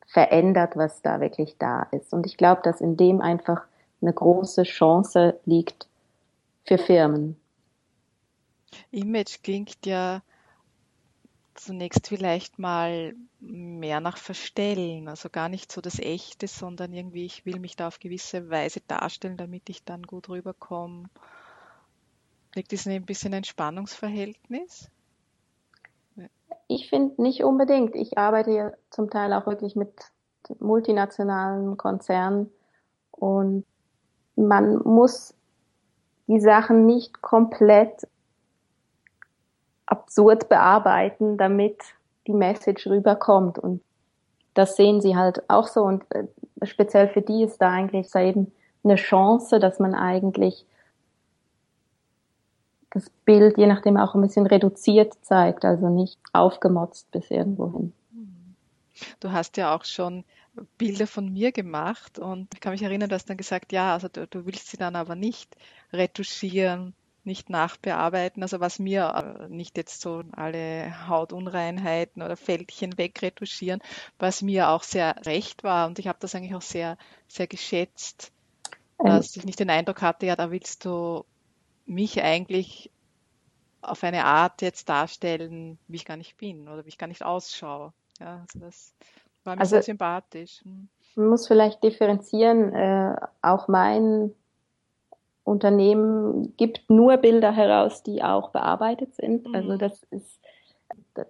verändert, 0.08 0.78
was 0.78 1.02
da 1.02 1.20
wirklich 1.20 1.58
da 1.58 1.84
ist. 1.92 2.14
Und 2.14 2.26
ich 2.26 2.38
glaube, 2.38 2.62
dass 2.64 2.82
in 2.82 2.98
dem 2.98 3.22
einfach 3.22 3.66
eine 4.02 4.14
große 4.14 4.64
Chance 4.64 5.40
liegt 5.46 5.88
für 6.66 6.78
Firmen. 6.78 7.40
Image 8.92 9.42
klingt 9.44 9.86
ja 9.86 10.22
zunächst 11.56 12.08
vielleicht 12.08 12.60
mal 12.60 13.13
mehr 13.39 14.00
nach 14.00 14.18
Verstellen, 14.18 15.08
also 15.08 15.30
gar 15.30 15.50
nicht 15.50 15.72
so 15.72 15.82
das 15.82 16.00
Echte, 16.00 16.48
sondern 16.48 16.94
irgendwie, 16.94 17.26
ich 17.26 17.46
will 17.46 17.60
mich 17.60 17.76
da 17.76 17.88
auf 17.88 18.00
gewisse 18.00 18.50
Weise 18.50 18.82
darstellen, 18.88 19.38
damit 19.38 19.70
ich 19.70 19.84
dann 19.84 20.04
gut 20.04 20.30
rüberkomme. 20.30 21.10
Liegt 22.56 22.72
das 22.72 22.88
ein 22.88 23.06
bisschen 23.06 23.34
ein 23.34 23.44
Spannungsverhältnis? 23.44 24.89
Ich 26.68 26.89
finde 26.89 27.22
nicht 27.22 27.44
unbedingt. 27.44 27.96
Ich 27.96 28.18
arbeite 28.18 28.52
ja 28.52 28.72
zum 28.89 29.10
Teil 29.10 29.34
auch 29.34 29.46
wirklich 29.46 29.76
mit 29.76 29.92
multinationalen 30.60 31.78
Konzernen 31.78 32.52
und 33.12 33.66
man 34.36 34.78
muss 34.84 35.34
die 36.28 36.39
Sachen 36.39 36.86
nicht 36.86 37.22
komplett 37.22 38.08
absurd 39.94 40.50
bearbeiten, 40.50 41.38
damit 41.38 41.78
die 42.28 42.34
Message 42.34 42.88
rüberkommt. 42.88 43.60
Und 43.60 43.82
das 44.54 44.76
sehen 44.76 45.02
sie 45.02 45.16
halt 45.16 45.48
auch 45.50 45.68
so. 45.68 45.84
Und 45.84 46.04
äh, 46.16 46.26
speziell 46.64 47.08
für 47.08 47.22
die 47.22 47.44
ist 47.44 47.60
da 47.60 47.70
eigentlich 47.70 48.14
eben 48.16 48.52
eine 48.84 48.96
Chance, 48.96 49.60
dass 49.60 49.80
man 49.80 49.94
eigentlich 49.96 50.66
das 52.92 53.10
Bild 53.26 53.58
je 53.58 53.66
nachdem 53.66 53.98
auch 53.98 54.14
ein 54.14 54.22
bisschen 54.22 54.46
reduziert 54.46 55.14
zeigt, 55.22 55.66
also 55.66 55.90
nicht 55.90 56.20
aufgemotzt 56.32 57.10
bis 57.12 57.32
irgendwo 57.32 57.72
hin. 57.72 57.94
Du 59.20 59.32
hast 59.32 59.58
ja 59.58 59.76
auch 59.76 59.86
schon 59.86 60.24
Bilder 60.78 61.08
von 61.08 61.34
mir 61.34 61.52
gemacht 61.52 62.20
und 62.20 62.54
ich 62.54 62.62
kann 62.62 62.72
mich 62.72 62.84
erinnern, 62.84 63.10
du 63.10 63.16
hast 63.16 63.30
dann 63.30 63.38
gesagt, 63.38 63.72
ja, 63.72 63.94
also 63.94 64.08
du, 64.08 64.28
du 64.28 64.46
willst 64.46 64.70
sie 64.70 64.78
dann 64.78 64.96
aber 64.96 65.16
nicht 65.16 65.56
retuschieren, 65.92 66.94
nicht 67.26 67.50
nachbearbeiten, 67.50 68.44
also 68.44 68.60
was 68.60 68.80
mir 68.80 69.46
äh, 69.46 69.50
nicht 69.50 69.78
jetzt 69.78 70.02
so 70.02 70.24
alle 70.34 71.08
Hautunreinheiten 71.08 72.22
oder 72.22 72.36
Fältchen 72.36 72.98
wegretuschieren, 72.98 73.82
was 74.20 74.42
mir 74.42 74.70
auch 74.70 74.84
sehr 74.84 75.16
recht 75.26 75.64
war 75.64 75.88
und 75.88 76.00
ich 76.00 76.08
habe 76.08 76.18
das 76.20 76.36
eigentlich 76.36 76.56
auch 76.56 76.62
sehr, 76.62 76.98
sehr 77.28 77.48
geschätzt, 77.48 78.32
ähm. 79.00 79.08
dass 79.08 79.36
ich 79.36 79.46
nicht 79.46 79.60
den 79.60 79.70
Eindruck 79.70 80.02
hatte, 80.02 80.26
ja, 80.26 80.36
da 80.36 80.52
willst 80.52 80.86
du 80.86 81.26
mich 81.86 82.22
eigentlich 82.22 82.90
auf 83.82 84.04
eine 84.04 84.26
Art 84.26 84.62
jetzt 84.62 84.90
darstellen, 84.90 85.78
wie 85.88 85.98
ich 85.98 86.06
gar 86.06 86.18
nicht 86.18 86.38
bin 86.38 86.68
oder 86.68 86.86
wie 86.86 86.90
ich 86.90 86.98
gar 86.98 87.08
nicht 87.08 87.24
ausschaue. 87.24 87.94
Ja, 88.20 88.46
also 88.48 88.60
das 88.60 88.94
war 89.44 89.56
mir 89.56 89.62
also, 89.62 89.72
sehr 89.72 89.84
sympathisch. 89.84 90.62
Hm. 90.64 90.90
Man 91.16 91.28
muss 91.28 91.48
vielleicht 91.48 91.84
differenzieren, 91.84 92.74
äh, 92.74 93.16
auch 93.42 93.68
mein 93.68 94.34
Unternehmen 95.44 96.56
gibt 96.56 96.90
nur 96.90 97.18
Bilder 97.18 97.52
heraus, 97.52 98.04
die 98.04 98.24
auch 98.24 98.50
bearbeitet 98.52 99.16
sind. 99.16 99.48
Mhm. 99.48 99.56
Also 99.56 99.78
das 99.78 100.04
ist, 100.10 100.40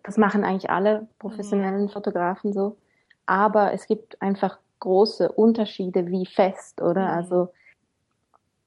das 0.04 0.18
machen 0.18 0.44
eigentlich 0.44 0.70
alle 0.70 1.08
professionellen 1.20 1.84
mhm. 1.84 1.90
Fotografen 1.90 2.54
so. 2.54 2.78
Aber 3.26 3.74
es 3.74 3.88
gibt 3.88 4.22
einfach 4.22 4.60
große 4.80 5.32
Unterschiede, 5.32 6.08
wie 6.08 6.26
fest, 6.26 6.82
oder? 6.82 7.08
Mhm. 7.08 7.18
Also 7.18 7.50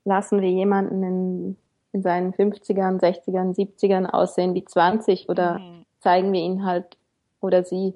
lassen 0.05 0.41
wir 0.41 0.51
jemanden 0.51 1.03
in, 1.03 1.57
in 1.93 2.03
seinen 2.03 2.33
50ern, 2.33 3.01
60ern, 3.01 3.55
70ern 3.55 4.07
aussehen 4.07 4.55
wie 4.55 4.65
20 4.65 5.29
oder 5.29 5.59
mhm. 5.59 5.85
zeigen 6.01 6.33
wir 6.33 6.41
ihn 6.41 6.65
halt 6.65 6.97
oder 7.41 7.65
sie 7.65 7.95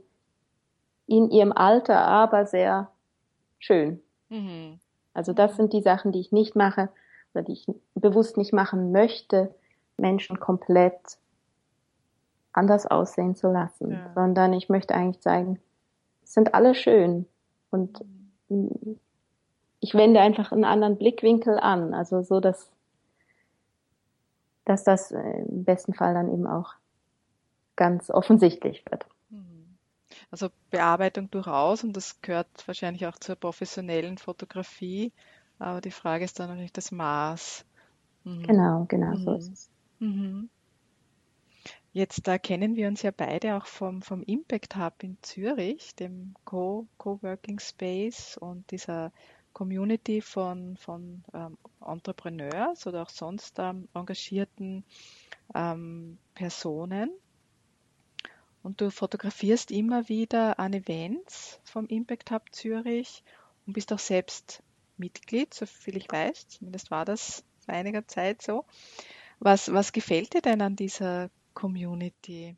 in 1.06 1.30
ihrem 1.30 1.52
Alter, 1.52 1.98
aber 1.98 2.46
sehr 2.46 2.90
schön. 3.58 4.00
Mhm. 4.28 4.78
Also 5.14 5.32
das 5.32 5.56
sind 5.56 5.72
die 5.72 5.82
Sachen, 5.82 6.12
die 6.12 6.20
ich 6.20 6.30
nicht 6.30 6.54
mache 6.54 6.90
oder 7.34 7.42
die 7.42 7.52
ich 7.52 7.66
bewusst 7.94 8.36
nicht 8.36 8.52
machen 8.52 8.92
möchte, 8.92 9.54
Menschen 9.96 10.40
komplett 10.40 11.18
anders 12.52 12.86
aussehen 12.86 13.36
zu 13.36 13.48
lassen, 13.48 13.92
ja. 13.92 14.12
sondern 14.14 14.52
ich 14.52 14.68
möchte 14.68 14.94
eigentlich 14.94 15.20
zeigen, 15.20 15.60
es 16.24 16.34
sind 16.34 16.54
alle 16.54 16.74
schön 16.74 17.26
und 17.70 18.04
mhm. 18.48 18.98
ich 19.80 19.94
wende 19.94 20.20
einfach 20.20 20.52
einen 20.52 20.64
anderen 20.64 20.98
Blickwinkel 20.98 21.58
an, 21.58 21.94
also 21.94 22.22
so, 22.22 22.40
dass, 22.40 22.70
dass 24.64 24.84
das 24.84 25.12
im 25.12 25.64
besten 25.64 25.94
Fall 25.94 26.14
dann 26.14 26.32
eben 26.32 26.46
auch 26.46 26.74
ganz 27.76 28.10
offensichtlich 28.10 28.84
wird. 28.90 29.06
Mhm. 29.30 29.76
Also 30.30 30.48
Bearbeitung 30.70 31.30
durchaus 31.30 31.84
und 31.84 31.96
das 31.96 32.20
gehört 32.20 32.48
wahrscheinlich 32.66 33.06
auch 33.06 33.16
zur 33.18 33.36
professionellen 33.36 34.18
Fotografie. 34.18 35.12
Aber 35.60 35.80
die 35.80 35.90
Frage 35.90 36.24
ist 36.24 36.40
dann 36.40 36.48
natürlich 36.48 36.72
das 36.72 36.90
Maß. 36.90 37.64
Mhm. 38.24 38.42
Genau, 38.42 38.84
genau, 38.88 39.16
mhm. 39.16 39.22
so 39.22 39.34
ist 39.34 39.52
es. 39.52 39.70
Mhm. 39.98 40.48
Jetzt 41.92 42.26
da 42.26 42.38
kennen 42.38 42.76
wir 42.76 42.88
uns 42.88 43.02
ja 43.02 43.10
beide 43.10 43.56
auch 43.56 43.66
vom, 43.66 44.00
vom 44.00 44.22
Impact 44.22 44.76
Hub 44.76 45.02
in 45.02 45.18
Zürich, 45.22 45.94
dem 45.96 46.34
Co 46.44 46.86
Coworking 46.98 47.58
Space 47.58 48.36
und 48.36 48.70
dieser 48.70 49.12
Community 49.52 50.20
von, 50.20 50.76
von 50.76 51.24
ähm, 51.34 51.58
Entrepreneurs 51.84 52.86
oder 52.86 53.02
auch 53.02 53.10
sonst 53.10 53.58
ähm, 53.58 53.88
engagierten 53.92 54.84
ähm, 55.54 56.16
Personen. 56.34 57.10
Und 58.62 58.80
du 58.80 58.90
fotografierst 58.90 59.70
immer 59.72 60.08
wieder 60.08 60.58
an 60.58 60.72
Events 60.72 61.60
vom 61.64 61.86
Impact 61.86 62.30
Hub 62.30 62.42
Zürich 62.52 63.24
und 63.66 63.72
bist 63.72 63.92
auch 63.92 63.98
selbst 63.98 64.62
Mitglied, 65.00 65.52
so 65.52 65.66
viel 65.66 65.96
ich 65.96 66.10
weiß. 66.10 66.48
Zumindest 66.48 66.90
war 66.90 67.04
das 67.04 67.42
vor 67.64 67.74
einiger 67.74 68.06
Zeit 68.06 68.42
so. 68.42 68.64
Was, 69.40 69.72
was 69.72 69.92
gefällt 69.92 70.34
dir 70.34 70.42
denn 70.42 70.60
an 70.60 70.76
dieser 70.76 71.30
Community? 71.54 72.56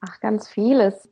Ach, 0.00 0.20
ganz 0.20 0.48
vieles. 0.48 1.08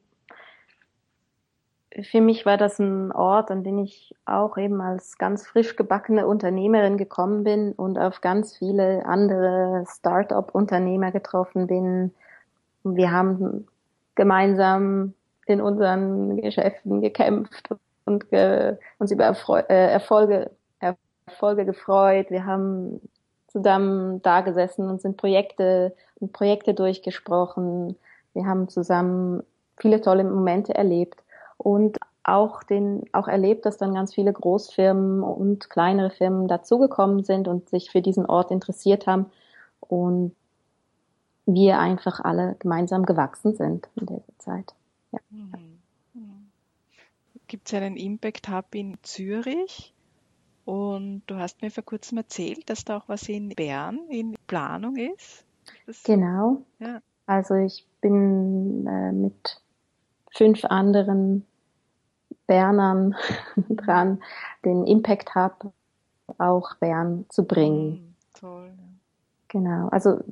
Für 2.03 2.21
mich 2.21 2.45
war 2.45 2.57
das 2.57 2.81
ein 2.81 3.13
Ort, 3.13 3.53
an 3.53 3.63
den 3.63 3.79
ich 3.79 4.17
auch 4.25 4.59
eben 4.59 4.81
als 4.81 5.17
ganz 5.17 5.47
frisch 5.47 5.77
gebackene 5.77 6.27
Unternehmerin 6.27 6.97
gekommen 6.97 7.45
bin 7.45 7.73
und 7.73 7.99
auf 7.99 8.21
ganz 8.21 8.57
viele 8.57 9.07
andere 9.07 9.85
Start-up-Unternehmer 9.89 11.13
getroffen 11.13 11.69
bin. 11.69 12.13
Wir 12.83 13.13
haben 13.13 13.69
gemeinsam 14.17 15.15
in 15.47 15.61
unseren 15.61 16.41
Geschäften 16.41 17.01
gekämpft 17.01 17.71
und 18.05 18.31
ge, 18.31 18.77
uns 18.99 19.11
über 19.11 19.25
Erfreu 19.25 19.61
äh, 19.61 19.93
Erfolge, 19.93 20.51
Erfolge 21.27 21.65
gefreut. 21.65 22.31
Wir 22.31 22.45
haben 22.45 23.01
zusammen 23.49 24.21
da 24.23 24.41
gesessen 24.41 24.89
und 24.89 25.01
sind 25.01 25.17
Projekte 25.17 25.95
und 26.21 26.33
Projekte 26.33 26.75
durchgesprochen. 26.75 27.97
Wir 28.35 28.47
haben 28.47 28.69
zusammen 28.69 29.43
viele 29.77 30.01
tolle 30.01 30.25
Momente 30.25 30.75
erlebt 30.75 31.23
und 31.57 31.99
auch 32.25 32.63
den, 32.63 33.05
auch 33.13 33.29
erlebt, 33.29 33.67
dass 33.67 33.77
dann 33.77 33.95
ganz 33.95 34.15
viele 34.15 34.33
Großfirmen 34.33 35.23
und 35.23 35.69
kleinere 35.71 36.11
Firmen 36.11 36.49
dazugekommen 36.49 37.23
sind 37.23 37.49
und 37.49 37.69
sich 37.69 37.91
für 37.91 38.01
diesen 38.01 38.27
Ort 38.27 38.51
interessiert 38.51 39.07
haben 39.07 39.27
und 39.81 40.35
wir 41.47 41.79
einfach 41.79 42.21
alle 42.21 42.57
gemeinsam 42.59 43.05
gewachsen 43.05 43.55
sind 43.55 43.89
in 43.97 44.07
dieser 44.07 44.39
Zeit. 44.39 44.75
Ja. 45.13 45.21
Mhm 45.29 45.74
gibt 47.55 47.69
es 47.69 47.75
einen 47.75 47.97
Impact 47.97 48.49
Hub 48.49 48.75
in 48.75 48.99
Zürich. 49.03 49.95
Und 50.65 51.23
du 51.29 51.37
hast 51.37 51.63
mir 51.63 51.71
vor 51.71 51.85
kurzem 51.85 52.19
erzählt, 52.19 52.69
dass 52.69 52.85
da 52.85 52.97
auch 52.97 53.09
was 53.09 53.29
in 53.29 53.51
Bern 53.51 54.01
in 54.11 54.35
Planung 54.49 54.97
ist. 54.97 55.45
Das, 55.87 56.03
genau. 56.03 56.63
Ja. 56.81 57.01
Also 57.27 57.55
ich 57.55 57.87
bin 58.01 58.89
äh, 58.89 59.13
mit 59.13 59.63
fünf 60.33 60.65
anderen 60.65 61.47
Bernern 62.49 63.15
dran, 63.69 64.21
den 64.65 64.85
Impact 64.85 65.37
Hub 65.37 65.73
auch 66.39 66.75
Bern 66.81 67.25
zu 67.29 67.45
bringen. 67.45 67.89
Mhm, 67.89 68.15
toll. 68.35 68.73
Genau. 69.47 69.91
Also. 69.91 70.25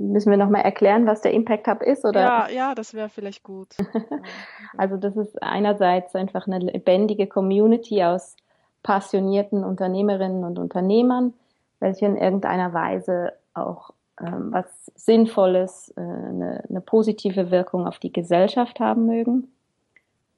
Müssen 0.00 0.30
wir 0.30 0.38
nochmal 0.38 0.62
erklären, 0.62 1.06
was 1.06 1.20
der 1.20 1.34
Impact 1.34 1.68
Hub 1.68 1.82
ist? 1.82 2.06
Oder? 2.06 2.20
Ja, 2.20 2.48
ja, 2.48 2.74
das 2.74 2.94
wäre 2.94 3.10
vielleicht 3.10 3.42
gut. 3.42 3.76
also 4.78 4.96
das 4.96 5.14
ist 5.14 5.42
einerseits 5.42 6.14
einfach 6.14 6.46
eine 6.46 6.58
lebendige 6.58 7.26
Community 7.26 8.02
aus 8.02 8.34
passionierten 8.82 9.62
Unternehmerinnen 9.62 10.44
und 10.44 10.58
Unternehmern, 10.58 11.34
welche 11.80 12.06
in 12.06 12.16
irgendeiner 12.16 12.72
Weise 12.72 13.34
auch 13.52 13.90
ähm, 14.18 14.52
was 14.52 14.90
Sinnvolles, 14.94 15.92
äh, 15.98 16.00
eine, 16.00 16.64
eine 16.68 16.80
positive 16.80 17.50
Wirkung 17.50 17.86
auf 17.86 17.98
die 17.98 18.12
Gesellschaft 18.12 18.80
haben 18.80 19.04
mögen. 19.04 19.52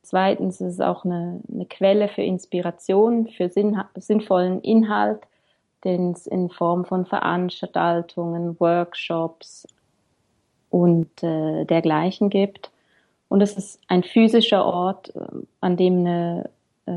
Zweitens 0.03 0.61
ist 0.61 0.75
es 0.75 0.81
auch 0.81 1.05
eine, 1.05 1.41
eine 1.53 1.67
Quelle 1.67 2.09
für 2.09 2.23
Inspiration, 2.23 3.29
für 3.29 3.49
sinn, 3.49 3.81
sinnvollen 3.95 4.61
Inhalt, 4.63 5.21
den 5.85 6.13
es 6.13 6.27
in 6.27 6.49
Form 6.51 6.85
von 6.85 7.07
Veranstaltungen, 7.07 8.59
Workshops 8.61 9.67
und 10.71 11.23
äh, 11.23 11.65
dergleichen 11.65 12.31
gibt. 12.31 12.71
Und 13.29 13.41
es 13.41 13.57
ist 13.57 13.81
ein 13.89 14.03
physischer 14.03 14.65
Ort, 14.65 15.15
äh, 15.15 15.21
an 15.61 15.77
dem 15.77 16.01
eine 16.01 16.51
äh, 16.87 16.93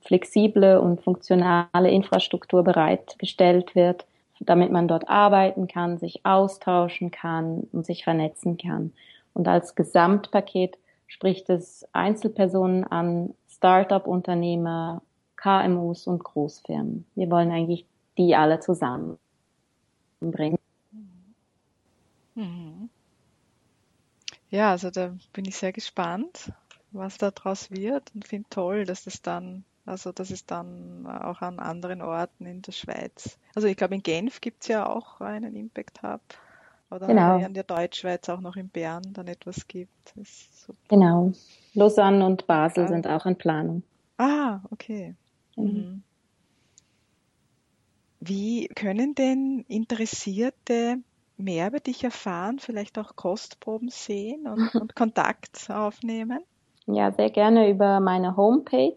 flexible 0.00 0.80
und 0.80 1.02
funktionale 1.02 1.90
Infrastruktur 1.90 2.62
bereitgestellt 2.62 3.74
wird, 3.74 4.06
damit 4.40 4.70
man 4.70 4.88
dort 4.88 5.08
arbeiten 5.08 5.68
kann, 5.68 5.98
sich 5.98 6.24
austauschen 6.24 7.10
kann 7.10 7.68
und 7.72 7.86
sich 7.86 8.04
vernetzen 8.04 8.58
kann. 8.58 8.92
Und 9.32 9.48
als 9.48 9.74
Gesamtpaket 9.74 10.78
spricht 11.06 11.50
es 11.50 11.86
Einzelpersonen 11.92 12.84
an, 12.84 13.34
Start-up-Unternehmer, 13.48 15.02
KMUs 15.36 16.06
und 16.06 16.22
Großfirmen. 16.22 17.06
Wir 17.14 17.30
wollen 17.30 17.50
eigentlich 17.50 17.86
die 18.18 18.34
alle 18.36 18.60
zusammenbringen. 18.60 19.18
Mhm. 22.34 22.88
Ja, 24.50 24.70
also 24.70 24.90
da 24.90 25.14
bin 25.32 25.44
ich 25.46 25.56
sehr 25.56 25.72
gespannt, 25.72 26.52
was 26.92 27.18
da 27.18 27.30
draus 27.30 27.70
wird 27.70 28.12
und 28.14 28.26
finde 28.26 28.48
toll, 28.50 28.84
dass 28.84 29.04
das 29.04 29.20
dann, 29.22 29.64
also 29.84 30.12
dass 30.12 30.30
es 30.30 30.46
dann 30.46 31.06
auch 31.06 31.42
an 31.42 31.58
anderen 31.58 32.02
Orten 32.02 32.46
in 32.46 32.62
der 32.62 32.72
Schweiz, 32.72 33.38
also 33.54 33.66
ich 33.68 33.76
glaube 33.76 33.96
in 33.96 34.02
Genf 34.02 34.40
gibt 34.40 34.62
es 34.62 34.68
ja 34.68 34.86
auch 34.86 35.20
einen 35.20 35.56
Impact 35.56 36.02
Hub 36.02 36.20
oder 36.90 37.06
genau. 37.08 37.38
in 37.38 37.54
der 37.54 37.64
Deutschschweiz 37.64 38.28
auch 38.28 38.40
noch 38.40 38.56
in 38.56 38.68
Bern 38.68 39.02
dann 39.12 39.26
etwas 39.26 39.66
gibt. 39.66 40.14
Genau. 40.88 41.32
Lausanne 41.72 42.24
und 42.24 42.46
Basel 42.46 42.84
ja. 42.84 42.88
sind 42.88 43.06
auch 43.08 43.26
in 43.26 43.36
Planung. 43.36 43.82
Ah, 44.18 44.60
okay. 44.70 45.14
Mhm. 45.56 46.02
Wie 48.26 48.68
können 48.68 49.14
denn 49.14 49.66
Interessierte 49.68 50.96
mehr 51.36 51.68
über 51.68 51.80
dich 51.80 52.04
erfahren, 52.04 52.58
vielleicht 52.58 52.98
auch 52.98 53.16
Kostproben 53.16 53.90
sehen 53.90 54.46
und, 54.46 54.74
und 54.80 54.96
Kontakt 54.96 55.68
aufnehmen? 55.68 56.40
Ja, 56.86 57.12
sehr 57.12 57.28
gerne 57.28 57.68
über 57.68 58.00
meine 58.00 58.34
Homepage. 58.36 58.96